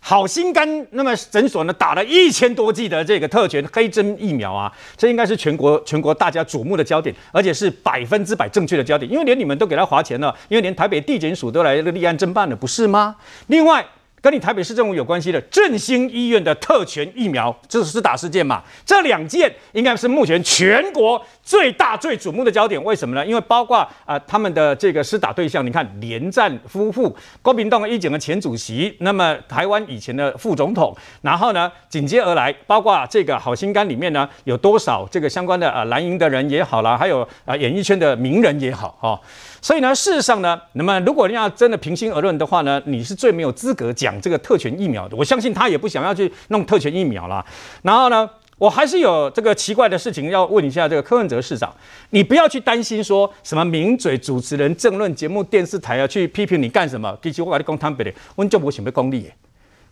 [0.00, 13.16] 好心肝，那么诊所呢打了一千多剂的这个特权黑针疫苗啊，这应该是全国全国大家瞩目的焦点，而且是百分之百正确的焦点，因为连你们都给他划钱了，因为连台北地检署都来立案侦办了，不是吗？
[13.46, 13.82] 另外。
[14.20, 18.62] 跟你台北市政府有关系的振兴医院的特权疫苗，这是打事件嘛？
[18.84, 22.82] 这两件应该是目前全国最大最瞩目的焦点。
[22.82, 23.24] 为什么呢？
[23.24, 39.20] 因为包括啊、他们的这个施打对象，你看连战夫妇、国民党一整个前主席，那么台湾以前的副总统，然后呢紧接而来，包括这个好心肝里面呢有多少这个相关的啊蓝营的人也好啦，还有啊演艺圈的名人也好哈。
[39.60, 45.16] 所以呢，事实上呢，那么如果你要真的平心而论的话呢，你是最没有资格讲这个特权疫苗的。
[45.16, 47.44] 我相信他也不想要去弄特权疫苗啦。
[47.82, 51.74] 然后呢，我还是有这个奇怪的事情要问一下这个柯文哲市长，
[52.10, 57.16] 你不要去担心说什么名嘴主持人、政论节目、电视台要去批评你干什么？
[57.22, 59.34] 其实我跟你讲坦白的，我就不想被功利耶。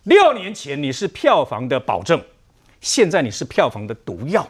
[0.05, 2.21] 六年前你是票房的保证，
[2.81, 4.49] 现在你是票房的毒药。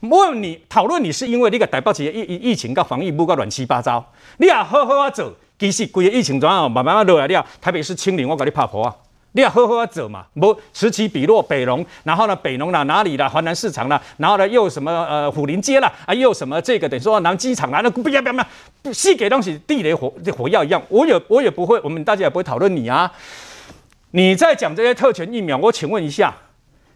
[0.00, 4.04] 问你讨论你是因为那个台北市疫疫疫情跟防疫不够乱七八糟，
[4.36, 8.94] 你也好好啊做，其实规个疫情怎样慢慢落来了，台北市清零，我给你拍破啊，
[9.32, 18.38] 你也好好啊做嘛，不此起彼落北农，然后呢北农啦哪里啦华南市场啦，然后呢又什么呃虎林街啦啊又什么这个等于说南机场啊那不要不要不
[18.84, 23.10] 要，细给东西地雷火火药一样，我也我也不会，我们大家也不会讨论你啊，
[24.10, 26.34] 你在讲这些特权疫苗，我请问一下，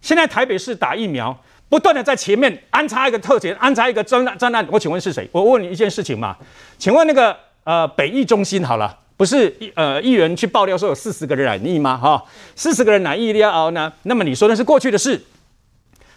[0.02, 1.34] 现在台北市打疫苗。
[1.70, 5.26] 不断的在前面安插一个特权，安插一个专专案，我请问是谁？
[5.30, 6.36] 我问你一件事情嘛，
[6.76, 11.96] 请问那个呃北医中心好了，不是呃议员去爆料说有四十个人染疫吗？
[11.96, 12.24] 哈，
[12.56, 13.92] 四十个人染疫了呢？
[14.02, 15.22] 那么你说那是过去的事，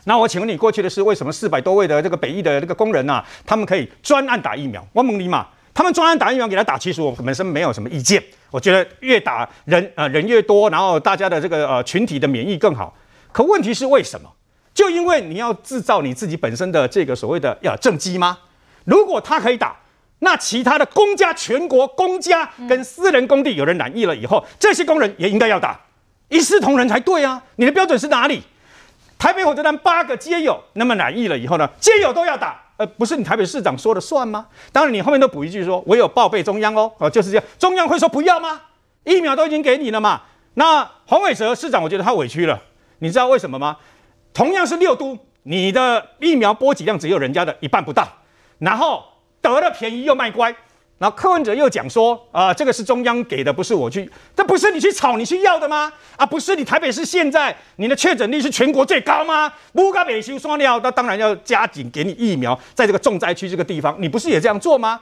[0.06, 4.84] 那我请问你过去的事，为什么四百多位的这个北医的这个工人呐、啊，他们可以专案打疫苗？
[4.92, 12.92] 我问你嘛，他们专案打疫苗给他打，其实我本身没有什么意见，我觉得越打人呃人越多，然后大家的这个呃群体的免疫更好。
[13.32, 14.28] 可问题是为什么？
[14.74, 18.38] 就因为你要制造你自己本身的这个所谓的要政绩吗？
[18.86, 19.76] 如果他可以打，
[20.20, 25.80] 那其他的公家、全国公家跟私人工地有人染疫了以后，这些工人也应该要打，
[26.30, 27.44] 一视同仁才对啊！
[27.58, 28.42] 你的标准是哪里？
[29.20, 34.48] 台北火车站八个街友那么染疫了以后呢，街友都要打，呃，不是你台北市长说了算吗？
[34.72, 38.60] 当然你后面都补一句说，我有报备中央哦，哦，就是这样，中央会说不要吗？
[39.04, 40.22] 疫苗都已经给你了嘛。
[40.56, 42.62] 那黄伟哲市长，我觉得他委屈了，
[43.00, 43.78] 你知道为什么吗？
[44.34, 48.08] 同样是六都，你的疫苗拨给量只有人家的一半不到，
[48.60, 49.04] 然后
[49.41, 50.54] 得了便宜又卖乖，
[50.98, 55.93] 然后柯文哲又讲说啊、呃，这个是中央给的，不是我去，这不是你去炒你去要的吗？
[56.15, 59.54] 啊，不是你台北市现在你的确诊率是全国最高吗？
[59.74, 65.00] 不该北修双料，那当然要加紧给你疫苗，在这个重灾区这个地方，你不是也这样做吗？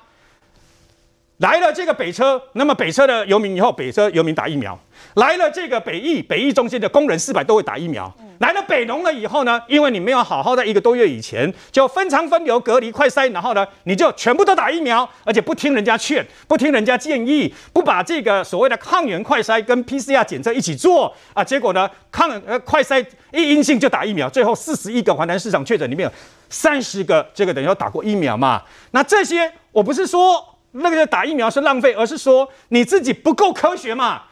[1.41, 4.77] 来了这个北车，那么北车的游民以后，北车游民打疫苗；
[5.15, 8.05] 来了这个北疫北疫中心的工人四百多位打疫苗；
[8.37, 26.13] 来了北农了以后呢，因为你没有好好在一个多月以前就分仓分流隔离快筛，然后呢，你就全部都打疫苗，而且不听人家劝，不听人家建议，不把这个所谓的抗原快筛跟 PCR 检测一起做啊，结果呢，抗呃快筛一阴性就打疫苗，最后四十一个华南市场确诊里面有
[26.51, 30.45] 三十个这个等于说打过疫苗嘛，那这些我不是说。
[30.71, 34.23] 那个打疫苗是浪费，而是说你自己不够科学嘛？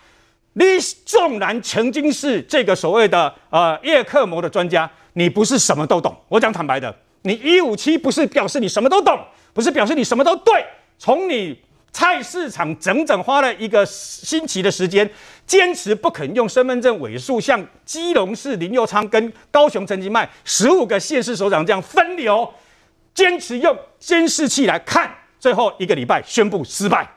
[0.53, 0.63] 你
[1.05, 6.15] 纵然曾经是这个所谓的呃叶克膜的专家，你不是什么都懂。
[6.27, 9.17] 我讲坦白的，你一五七不是表示你什么都懂，
[9.53, 10.65] 不是表示你什么都对。
[10.97, 11.57] 从你
[11.91, 15.09] 菜市场整整花了一个星期的时间，
[15.45, 22.51] 坚持不肯用身份证尾数，像基隆市林佑昌跟高雄陈其迈十五个县市首长这样分流，
[23.13, 27.07] 坚持用监视器来看，最后一个礼拜宣布失败。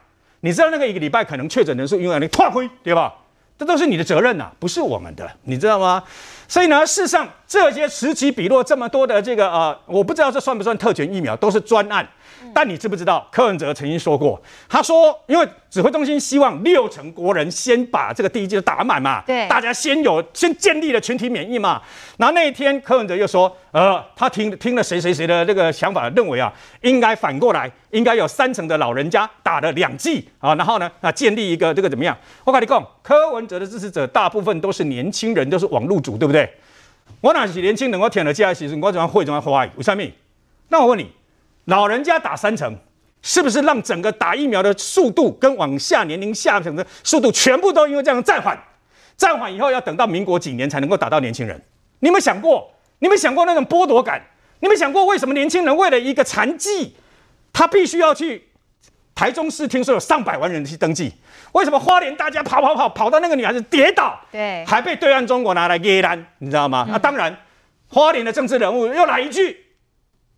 [0.41, 3.13] 你知道那个一个礼拜可能确诊人数因为你脱灰，对吧？
[3.59, 6.03] 这都是你的责任呐、啊，不是我们的，你知道吗？
[6.49, 12.07] 所以呢，事实上这些此起彼落这么多的这个呃，我不知道这算不算特权疫苗，都是专案。
[12.55, 21.81] 但你知不知道柯文哲曾经说过，他说，因为指挥中心希望六成国人先把这个第一剂打满嘛，对，大家先有先建立了群体免疫嘛。
[22.19, 26.53] 然后那一天柯文哲又说，呃，他听听了谁谁谁的这个想法，认为啊，
[26.83, 32.17] 应该反过来，应该有三成的老人家打了两剂啊，然后呢，啊，建立一个这个怎么样？
[32.45, 36.51] 我跟你讲，柯文哲的支持者大部分都是年轻人，都是网络族，对不对？
[37.21, 39.71] 我哪是年轻人，我舔了加其实我怎么会怎么怀疑？
[39.77, 40.03] 为什么？
[40.69, 41.11] 那我问你。
[41.67, 42.77] 老人家打三成，
[43.23, 48.59] 是不是让整个打疫苗的速度跟往下年龄下层的速度全部都因为这样暂缓？
[49.17, 51.63] 暂缓以后要等到民国几年才能够打到年轻人？
[52.01, 52.69] 你有没有想过？
[52.99, 54.21] 你有没有想过那种剥夺感？
[54.59, 56.97] 你有没有想过为什么年轻人为了一个残疾，
[57.53, 58.49] 他必须要去
[59.15, 59.69] 台中市？
[59.69, 61.13] 听说有上百万人去登记，
[61.53, 66.85] 为什么花莲大家跑跑跑跑到那个女孩子跌倒，对，还被对岸中国拿来给单，你知道吗？
[66.89, 67.37] 那、嗯啊、当然，
[67.89, 69.62] 花莲的政治人物又来一句。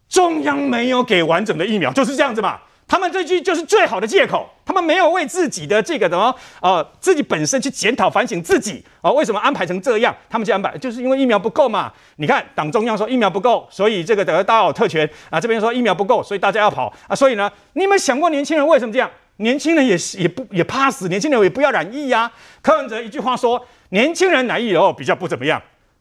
[0.09, 2.59] 中央没有给完整的疫苗，就是这样子嘛。
[2.87, 10.15] 他们这句就是最好的借口，他们没有为自己的这个什么呃自己本身去检讨反省自己啊、呃，为什么安排成这样？
[10.29, 11.91] 他们就安排，就是因为疫苗不够嘛。
[12.17, 15.41] 你看，党中央说疫苗不够，所以这个得到特权啊。
[15.41, 17.17] 这边说疫苗不够，所以大家要跑啊。
[17.17, 19.11] 所以呢，你有没有想过年轻人为什么这样？
[19.39, 22.31] 年轻人也也不也怕死，年轻人也不要染疫呀、
[22.63, 25.61] 柯文哲一句话说，年轻人染疫以后比较不怎么样，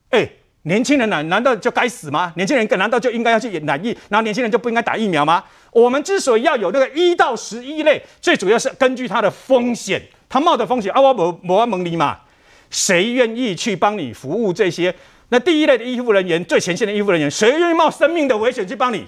[0.10, 0.30] 哎、
[0.64, 2.32] 年轻人难难道就该死吗？
[2.36, 3.98] 年轻人难道就应该要去染疫？
[4.10, 5.44] 然后年轻人就不应该打疫苗吗？
[5.72, 12.20] 我们之所以要有那个一到十一类，最主要是根据它的风险，它冒的风险啊，我无无阿蒙你嘛？
[12.70, 14.94] 谁愿意去帮你服务这些？
[15.30, 19.06] 那第一类的医护人员，最前线的医护人员，谁愿意冒生命的危险去帮你？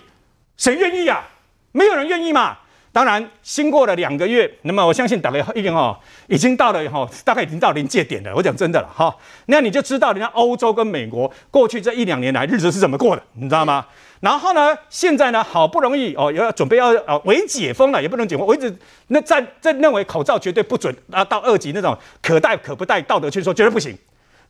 [0.57, 1.23] 谁愿意啊？
[1.71, 2.57] 没有人愿意嘛？
[2.95, 5.93] 当然，经过了两个月，那么我相信大概已经哦，
[6.27, 8.33] 已经到了哈，大概已经到临界点了。
[8.33, 9.13] 我讲真的了哈，
[9.47, 13.85] 那你就知道人家欧洲跟美国过去这一两年来日子是怎么过的，你知道吗？
[14.21, 18.47] 然后呢，现在呢，好不容易哦，要准备要呃微解封了，也不能解封。
[18.47, 18.73] 我一直
[19.07, 23.93] 那在在认为口罩绝对不准啊，到二级那种可戴可不戴，道德劝说绝对不行，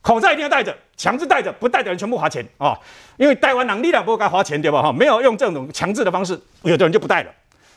[0.03, 2.79] 口罩一定要戴着，强制戴着，不戴的人全部罚钱啊、哦，
[3.17, 4.83] 因为戴完能力量不该罚钱对吧？
[4.83, 7.31] 哈，没有用这种强制的方式，有的人就不戴了。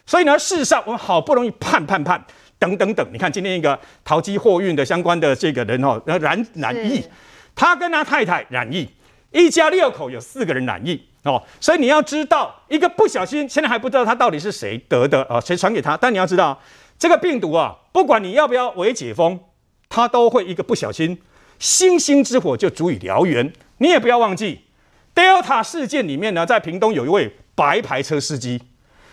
[0.09, 2.25] 所以呢，事实上我们好不容易判判判
[2.59, 7.05] 等等等，你看今天一个淘机货运的相关的这个人哦，染染疫，
[7.55, 8.89] 他跟他太太染疫，
[9.33, 11.43] 一家六口有四个人染疫哦。
[11.61, 15.95] 所以你要知道，一个不小心，现在还不知道他到底是谁得的啊，谁传给他？
[15.95, 16.59] 但你要知道，
[16.99, 19.39] 这个病毒啊，不管你要不要为解封，
[19.91, 21.21] 它都会一个不小心，
[21.59, 23.53] 星星之火就足以燎原。
[23.77, 24.63] 你也不要忘记
[25.15, 28.63] ，Delta 事件里面呢，在屏东有一位白牌车司机。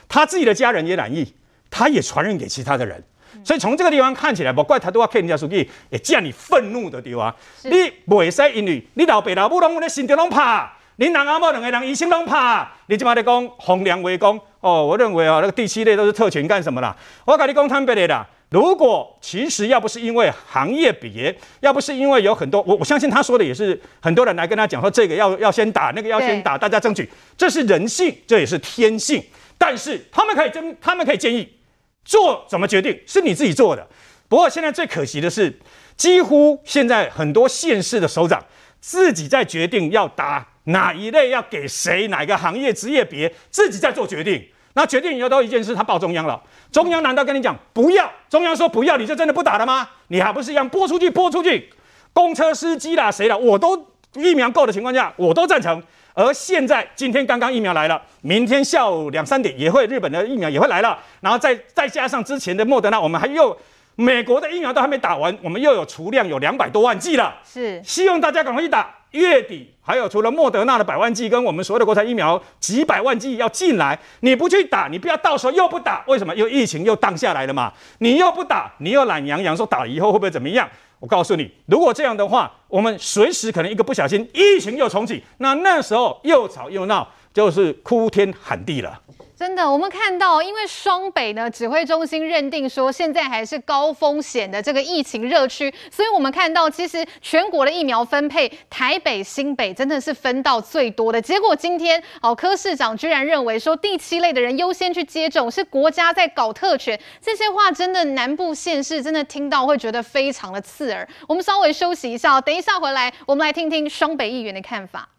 [0.08, 1.34] 他自己的家人也染疫，
[1.70, 3.04] 他也传染给其他的人，
[3.44, 7.34] 所以从这个地方看起来，不怪他都要看人家书记，也叫你愤怒的地方。
[7.64, 16.96] 你不会使因为你老爸老母拢在心中拢怕，你两阿母两个人医生拢怕，你即马在讲洪良为公哦，我认为啊，那个第七类都是特权干什么啦？
[17.26, 29.22] 我跟你讲坦白的啦，如果其实要不是因为行业别，要不是因为有很多，我我相信他说的也是很多人来跟他讲说，这个要要先打，那个要先打，大家争取，这是人性，这也是天性。
[29.58, 31.58] 但是他们可以真，他们可以建议
[32.04, 33.88] 做怎么决定，是你自己做的。
[34.28, 35.60] 不过现在最可惜的是，
[35.96, 38.44] 几乎现在很多县市的首长
[38.80, 44.44] 自己在决定要打哪一类，要给谁，哪个行业职业别，自己在做决定。
[44.74, 46.42] 那决定以后都一件事，他报中央了。
[46.72, 48.12] 中央难道跟你讲不要？
[48.30, 49.90] 中央说不要，你就真的不打了吗？
[50.10, 51.70] 你还不是一样拨出去，拨出去，
[52.12, 55.82] 公车司机啦，谁啦，我都疫苗够的情况下，我都赞成。
[56.16, 63.56] 而现在，今天刚刚疫苗来了，明天下午两三点也会，日本的疫苗也会来了，然后再再加上之前的莫德纳，我们还又
[63.96, 68.96] 美国的疫苗都还没打完，我们又有储量有两百多万剂了，是希望大家赶快去打。
[69.12, 76.36] 月底还有除了莫德纳的百万剂跟我们所有的国产疫苗几百万剂要进来，你不去打，你不要到时候又不打，为什么？
[76.36, 80.70] 因为疫情又荡下来了嘛，你又不打，你又懒洋洋说打了以后会不会怎么样？
[81.06, 89.00] 我告诉你，如果这样的话，我们随时可能一个不小心，疫情又重启，那那时候又吵又闹，就是哭天喊地了。
[89.38, 101.22] 真的，我们看到，因为双北呢指挥中心认定说现在还是高风险的这个疫情热区，所以我们看到其实全国的疫苗分配，台北、新北真的是分到最多的。
[101.22, 111.06] 结果今天哦，柯市长居然认为说第七类的人优先去接种，是国家在搞特权，这些话真的南部县市真的听到会觉得非常的刺耳。
[111.28, 115.10] 我们稍微休息一下，等一下回来，我们来听听双北议员的看法。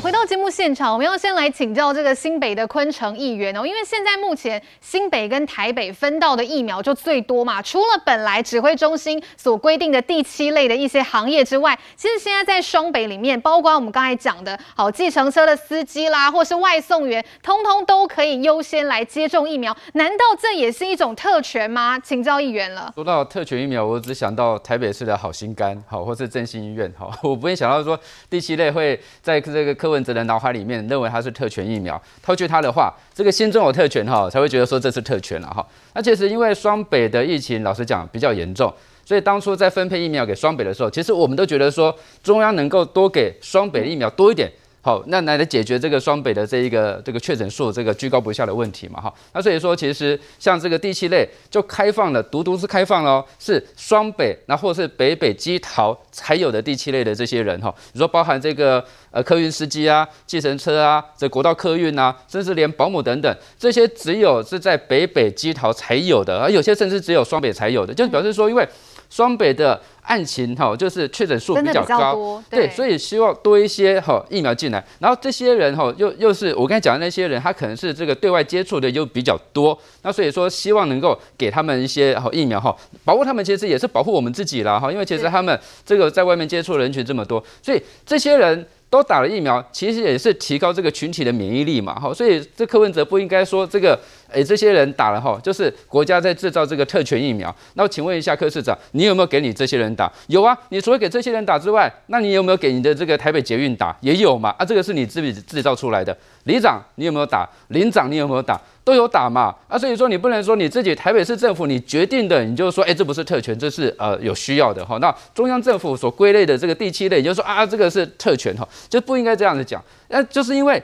[0.00, 21.96] 回到节目现场，我们要先来请教这个新北的昆城议员哦，因为现在目前新北跟台北分到的疫苗就最多嘛，除了本来指挥中心所规定的第七类的一些行业之外，其实现在在双北里面，包括我们刚才讲的，好，计程车的司机啦，或是外送员，通通都可以优先来接种疫苗，难道这也是一种特权吗？
[22.00, 22.92] 请教议员了。
[22.96, 27.96] 说到特权疫苗，我只想到台北市的好心肝，好，或是振兴医院，好， 我不会想到说
[28.28, 29.83] 第七类会在这个。
[29.84, 35.66] 柯文哲的脑海里面认为它是特权疫苗，套句他的话，这个心中有特权哈，才会觉得说这是特权了哈。
[35.92, 38.72] 那其实因为双北的疫情，老实讲比较严重，
[39.04, 44.50] 所以当初在分配疫苗给双北的时候，其实我们都觉得说中央能够多给双北的疫苗多一点。
[44.84, 68.68] 好，那来来解决这个双北的这一个这个确诊数这个居高不下的问题嘛，哈，那所以说其实像这个第七类就开放了，独独是开放了，是双北，那或是北北基桃才有的第七类的这些人哈，你说包含这个呃客运司机啊、计程车啊、这国道客运啊，甚至连保姆等等，这些只有是在北北基桃才有的，而有些甚至只有双北才有的，就表示说因为。
[69.10, 74.84] 双北的案情哈，就是确诊数比较高，对，所以希望多一些哈疫苗进来。
[74.98, 88.66] 然后这些人哈，又又是我刚才讲的那些人，他可能是这个对外接触的又比较多，那所以说希望能够给他们一些好疫苗哈，保护他们其实也是保护我们自己啦哈，因为其实他们这个在外面接触的人群这么多，所以这些人。
[88.94, 93.98] 都打了疫苗，其实也是提高这个群体的免疫力嘛，哈，所以这柯文哲不应该说这个，
[94.30, 97.52] 诶，这些人打了哈，就是国家在制造这个特权疫苗。
[97.74, 100.08] 那我请问一下柯市长，你有没有给你这些人打？
[100.28, 103.96] 有啊，你除了给这些人打之外，那你有没有给你的这个台北捷运打？
[104.00, 106.16] 也有嘛，啊，这个是你自己制造出来的。
[106.44, 107.48] 里长，你有没有打？
[107.68, 108.60] 林长，你有没有打？
[108.84, 114.98] 都有打嘛，啊，所以说你不能说你自己台北市政府你决定的，你就说，哎，这不是特权，这是呃有需要的哈。
[114.98, 119.82] 那中央政府所归类的这个第七类，你就说啊，这个是特权哈，就不应该这样子讲。
[120.08, 120.82] 那就是因为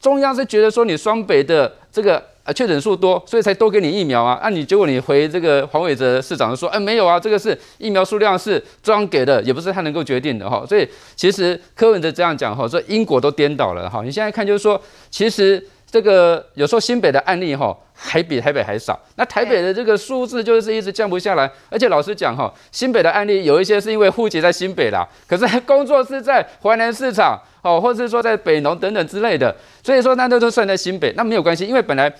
[0.00, 4.38] 中央是觉得说你双北的这个呃确诊数多，所以才多给你疫苗啊。
[4.40, 10.64] 那你结果你回这个黄伟哲市长说，哎，没有啊，这个是疫苗数量是中央给的，也不是他能够决定的哈。
[10.64, 14.00] 所以其实柯文哲这样讲哈，说因果都颠倒了哈。
[14.04, 15.60] 你现在看就是说，其实。
[15.96, 32.12] 这个有时候新北的案例哈还比台北还少，那台北的这个数字就是一直降不下来，而且老实讲哈，新北的案例有一些是因为户籍在新北啦， 可是工作是在淮南市场哦，或是说在北农等等之类的，所以说那都都算在新北，那没有关系，因为本来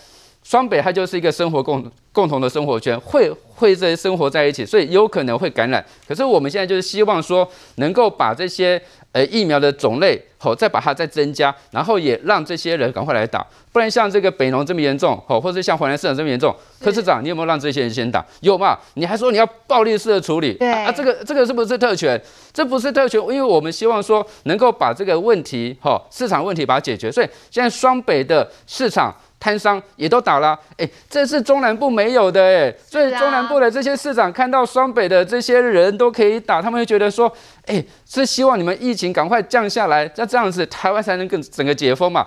[0.47, 5.85] 双北它就是一个生活共共同的生活圈，会会在生活在一起，所以有可能会感染。
[6.07, 8.81] 可是我们现在就是希望说能够把这些。
[9.13, 13.43] 呃，疫苗的种类好，再把它再增加，然后也让这些人赶快来打，
[13.73, 18.23] 不然像这个北农这么严重，好，或者像淮南市场这么严重，柯市长，你有没有让这些人先打？
[18.41, 18.79] 有嘛？
[18.93, 22.21] 你还说你要暴力式的处理，对啊，这个这个是不是特权？
[22.53, 29.17] 这不是特权，因为我们希望说能够把这个问题，好，市场问题把它解决，所以现在双北的市场。
[29.47, 37.33] 摊商也都打了，哎，这是中南部没有的，哎，所以中南部的这些市长看到双北的这些人都可以打，他们会觉得说，
[37.67, 42.27] 哎，是希望你们疫情赶快降下来，那这样子台湾才能更整个解封嘛。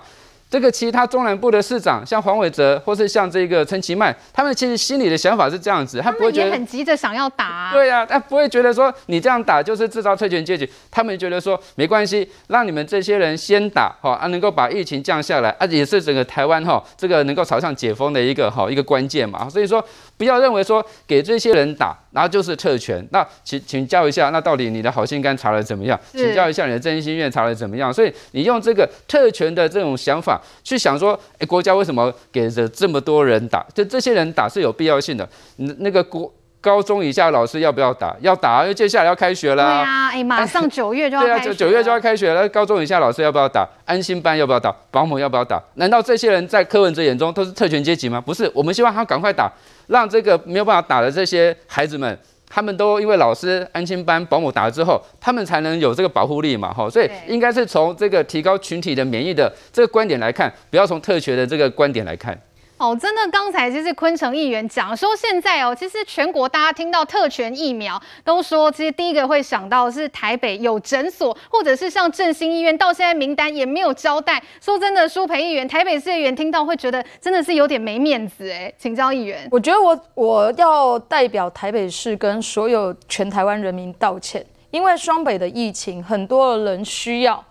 [0.50, 7.72] 这个其他中南部的市长，像黄伟哲，或是像这个陈其迈，他们其实心里的想法是这样子，他不会觉得很急着想要打、啊。
[7.72, 19.48] 对呀、啊，他不会觉得说你这样打就是制造特权阶级，他们觉得说没关系，让你们这些人先打，哈啊，能够把疫情降下来，啊，也是整个台湾哈这个能够朝向解封的一个好一个关键嘛。
[19.48, 19.80] 所以说，
[20.16, 23.06] 不要认为说给这些人打，然后就是特权。
[23.12, 25.98] 那请请教一下，那到底你的好心肝查的怎么样？
[26.12, 27.92] 请教一下你的真心愿查的怎么样？
[27.92, 30.40] 所以你用这个特权的这种想法。
[30.62, 33.64] 去想说，哎，国家为什么给着这么多人打？
[33.74, 35.28] 就这些人打是有必要性的。
[35.56, 38.14] 那那个国高中以下老师要不要打？
[38.20, 39.64] 要打，因为接下来要开学了。
[39.64, 41.34] 对啊，哎，马上九月就要开学。
[41.34, 42.48] 对啊，九九月就要开学了。
[42.50, 43.66] 高中以下老师要不要打？
[43.86, 44.74] 安心班要不要打？
[44.90, 45.62] 保姆要不要打？
[45.74, 48.20] 难道这些人在柯文哲眼中都是特权阶级吗？
[48.20, 49.50] 不是，我们希望他赶快打，
[49.86, 52.18] 让这个没有办法打的这些孩子们
[52.52, 62.36] 他们都因为老师、安心班、保姆打了之后，他们才能有这个保护力嘛，哈，所以应该是从这个提高群体的免疫的这个观点来看，不要从特权的这个观点来看。
[62.80, 74.42] 哦，真的，刚才就是昆城议员讲说，现在哦，其实全国大家听到特权疫苗，都说其实第一个会想到是台北有诊所，或者是像振兴医院，到现在名单也没有交代。
[74.62, 79.46] 说真的，舒培议员，台北市议员听到会觉得真的是有点没面子哎，请教议员。
[79.50, 87.44] 我觉得我我要代表台北市跟所有全台湾人民道歉，因为双北的疫情，很多人需要。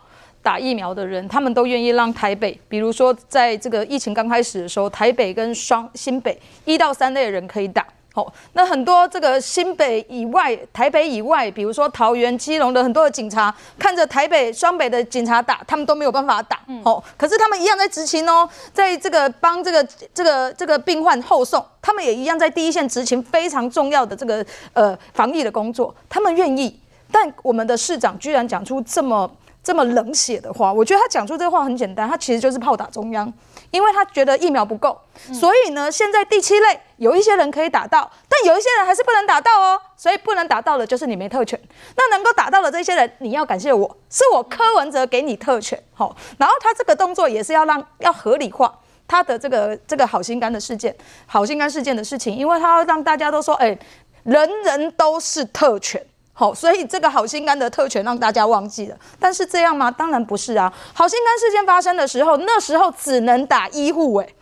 [0.50, 6.36] 打疫苗的人，他们都愿意让台北，比如说在这个疫情刚开始的时候，台北跟双新北
[6.66, 7.86] 一到三类的人可以打。
[8.16, 16.60] 哦，那很多这个新北以外、台北以外，比如说桃园、基隆的很多的警察，看着台北、双北的警察打，他们都没有办法打。
[16.84, 24.44] 哦，可是他们一样在执勤哦，在这个帮这个这个这个病患后送，他们也一样在第一线执勤非常重要的这个
[24.74, 26.80] 呃防疫的工作，他们愿意。
[27.12, 29.30] 但我们的市长居然讲出这么。
[29.62, 33.32] 这么冷血的话，我觉得他讲出这个话很简单，他其实就是炮打中央，
[33.72, 35.00] 因为他觉得疫苗不够，
[35.34, 41.60] 所以呢，现在第七类有一些人可以打到，但有一些人还是不能打到哦，所以不能打到的就是你没特权，
[41.98, 48.74] 那能够打到的这些人，你要感谢我，是我柯文哲给你特权，好，然后他这个动作也是要让要合理化
[49.08, 50.96] 他的这个这个好心肝的事件，
[51.28, 53.78] 好心肝事件的事情，因为他要让大家都说，哎，
[54.24, 56.04] 人人都是特权。
[56.40, 59.92] 好，所以这个好心肝的特权让大家忘记了，但是这样吗？
[59.92, 60.74] 当然不是啊！
[60.94, 64.36] 好心肝事件发生的时候，那时候只能打医护，诶，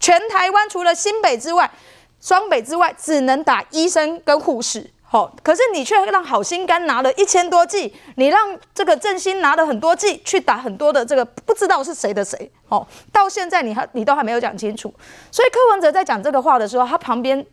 [0.00, 1.70] 全台湾除了新北之外，
[2.20, 4.90] 双北之外，只能打医生跟护士。
[5.04, 12.50] 好，可是你却让好心肝拿了一千多剂，你让这个振兴拿了很多剂去打很多的这个不知道是谁的谁。
[12.68, 14.92] 好，到现在你还你都还没有讲清楚，
[15.30, 17.46] 所以柯文哲在讲这个话的时候，他旁边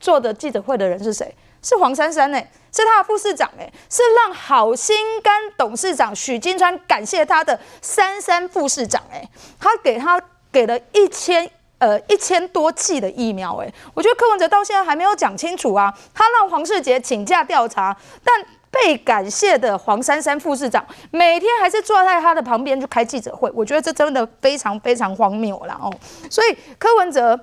[0.00, 1.32] 坐的记者会的人是谁？
[1.64, 9.26] 是黄珊珊哎，是他的副市长哎，是让好心肝董事长许金川感谢他的珊珊副市长哎，
[9.58, 10.20] 他给他
[10.52, 25.90] 给了一千呃一千多剂的疫苗哎，我觉得柯文哲到现在还没有讲清楚啊，他让黄世杰请假调查，但被感谢的黄珊珊副市长每天还是坐在他的旁边去开记者会，我觉得这真的非常非常荒谬了哦，
[26.28, 27.38] 所以柯文哲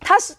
[0.00, 0.34] 他是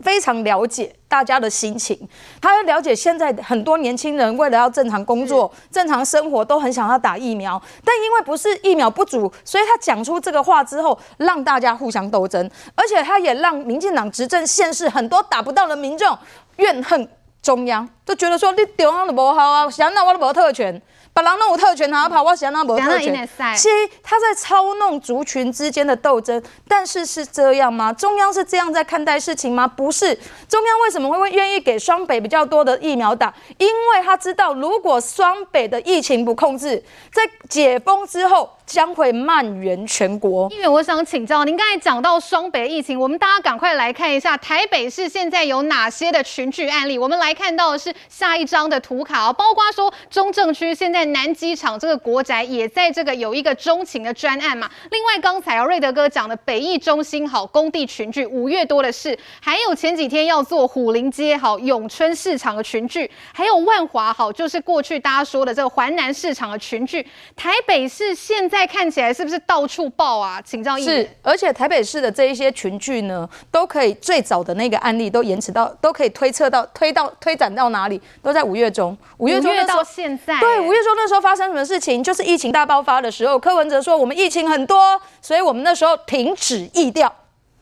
[0.00, 0.94] 非常了解。
[1.08, 1.98] 大家的心情，
[2.38, 16.16] 他要了解现在很多年轻人为了要正常工作、正常生活，都很想要打疫苗，但因为不是疫苗不足，所以他讲出这个话之后，让大家互相斗争，而且他也让民进党执政县市很多打不到的民众
[16.56, 17.08] 怨恨
[17.40, 20.82] 中央，就觉得说你中央都不好啊，想那我都没特权。
[21.18, 23.28] 把狼弄有特权，他跑我想那没特权。
[23.56, 27.92] 其实他在操弄族群之间的斗争，但是是这样吗？
[27.92, 29.66] 中央是这样在看待事情吗？
[29.66, 30.14] 不是。
[30.48, 33.34] 中央为什么会会愿意给双北比较多的疫苗打？
[33.56, 36.80] 因为他知道，如果双北的疫情不控制，
[37.12, 38.50] 在解封之后。
[38.68, 40.46] 将会蔓延全国。
[40.50, 46.98] 因为，我想请教您，刚才讲到双北疫情，我们大家赶快来看一下台北市现在有哪些的群聚案例。
[46.98, 54.68] 我们来看到的是下一张的图卡哦，包括说中正区现在南机场这个国宅也在这个有一个中情的专案嘛。
[54.90, 67.06] 另外刚才啊瑞德哥讲的北艺中心好工地群聚，五月多的事，还有前几天要做虎林街好永春市场的群聚，还有万华好就是过去大家说的这个环南市场的群聚。
[67.36, 68.48] 台北市现在。
[68.48, 70.40] 现在看起来是不是到处爆啊？
[70.42, 71.02] 请教议员。
[71.02, 78.00] 是，而且台北市的这一些群聚呢，都可以最早的那个案例都延迟到，都可以推测到推到推展到哪里？
[78.22, 78.96] 都在五月中。
[79.18, 80.40] 五月中到现在。
[80.40, 82.02] 对，五月中那时候发生什么事情？
[82.02, 87.10] 就是疫情大爆发的时候，柯文哲说我们疫情很多，所以我们那时候停止疫调，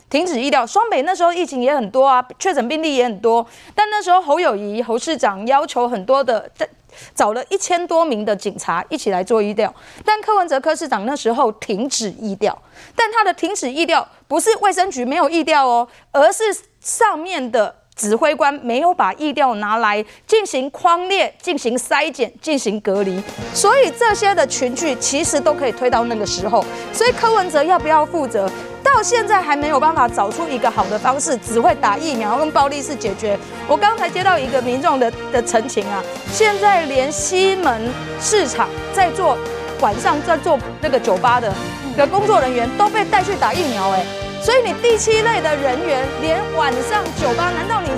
[0.09, 0.67] 停止疫调。
[0.67, 6.69] 双北那时候疫情也很多啊，确诊病例也很多，但那时候侯友谊侯市长要求很多的在。
[7.15, 12.59] 找了一千多名的警察一起来做疫调，但柯文哲柯市长那时候停止疫调，
[12.95, 16.45] 但他的停止疫调不是卫生局没有疫调哦，而是
[16.81, 23.23] 上面的指挥官没有把疫调拿来进行框列、进行筛检、进行隔离，
[23.55, 28.49] 所以这些的群聚其实都可以推到那个时候，所以柯文哲要不要负责？
[28.83, 33.37] 到现在还没有办法找出一个好的方式，只会打疫苗用暴力式解决。
[33.67, 37.91] 我刚才接到一个民众的的陈情啊，现在连西门
[38.21, 39.37] 市场在做
[39.81, 41.53] 晚上在做那个酒吧的
[41.97, 44.05] 的工作人员都被带去打疫苗哎，
[44.43, 47.89] 所以你第七类的人员连晚上酒吧，难道你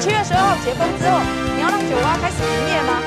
[0.00, 1.20] 七月十二号结婚之后，
[1.56, 3.02] 你要让酒吧开始营业吗？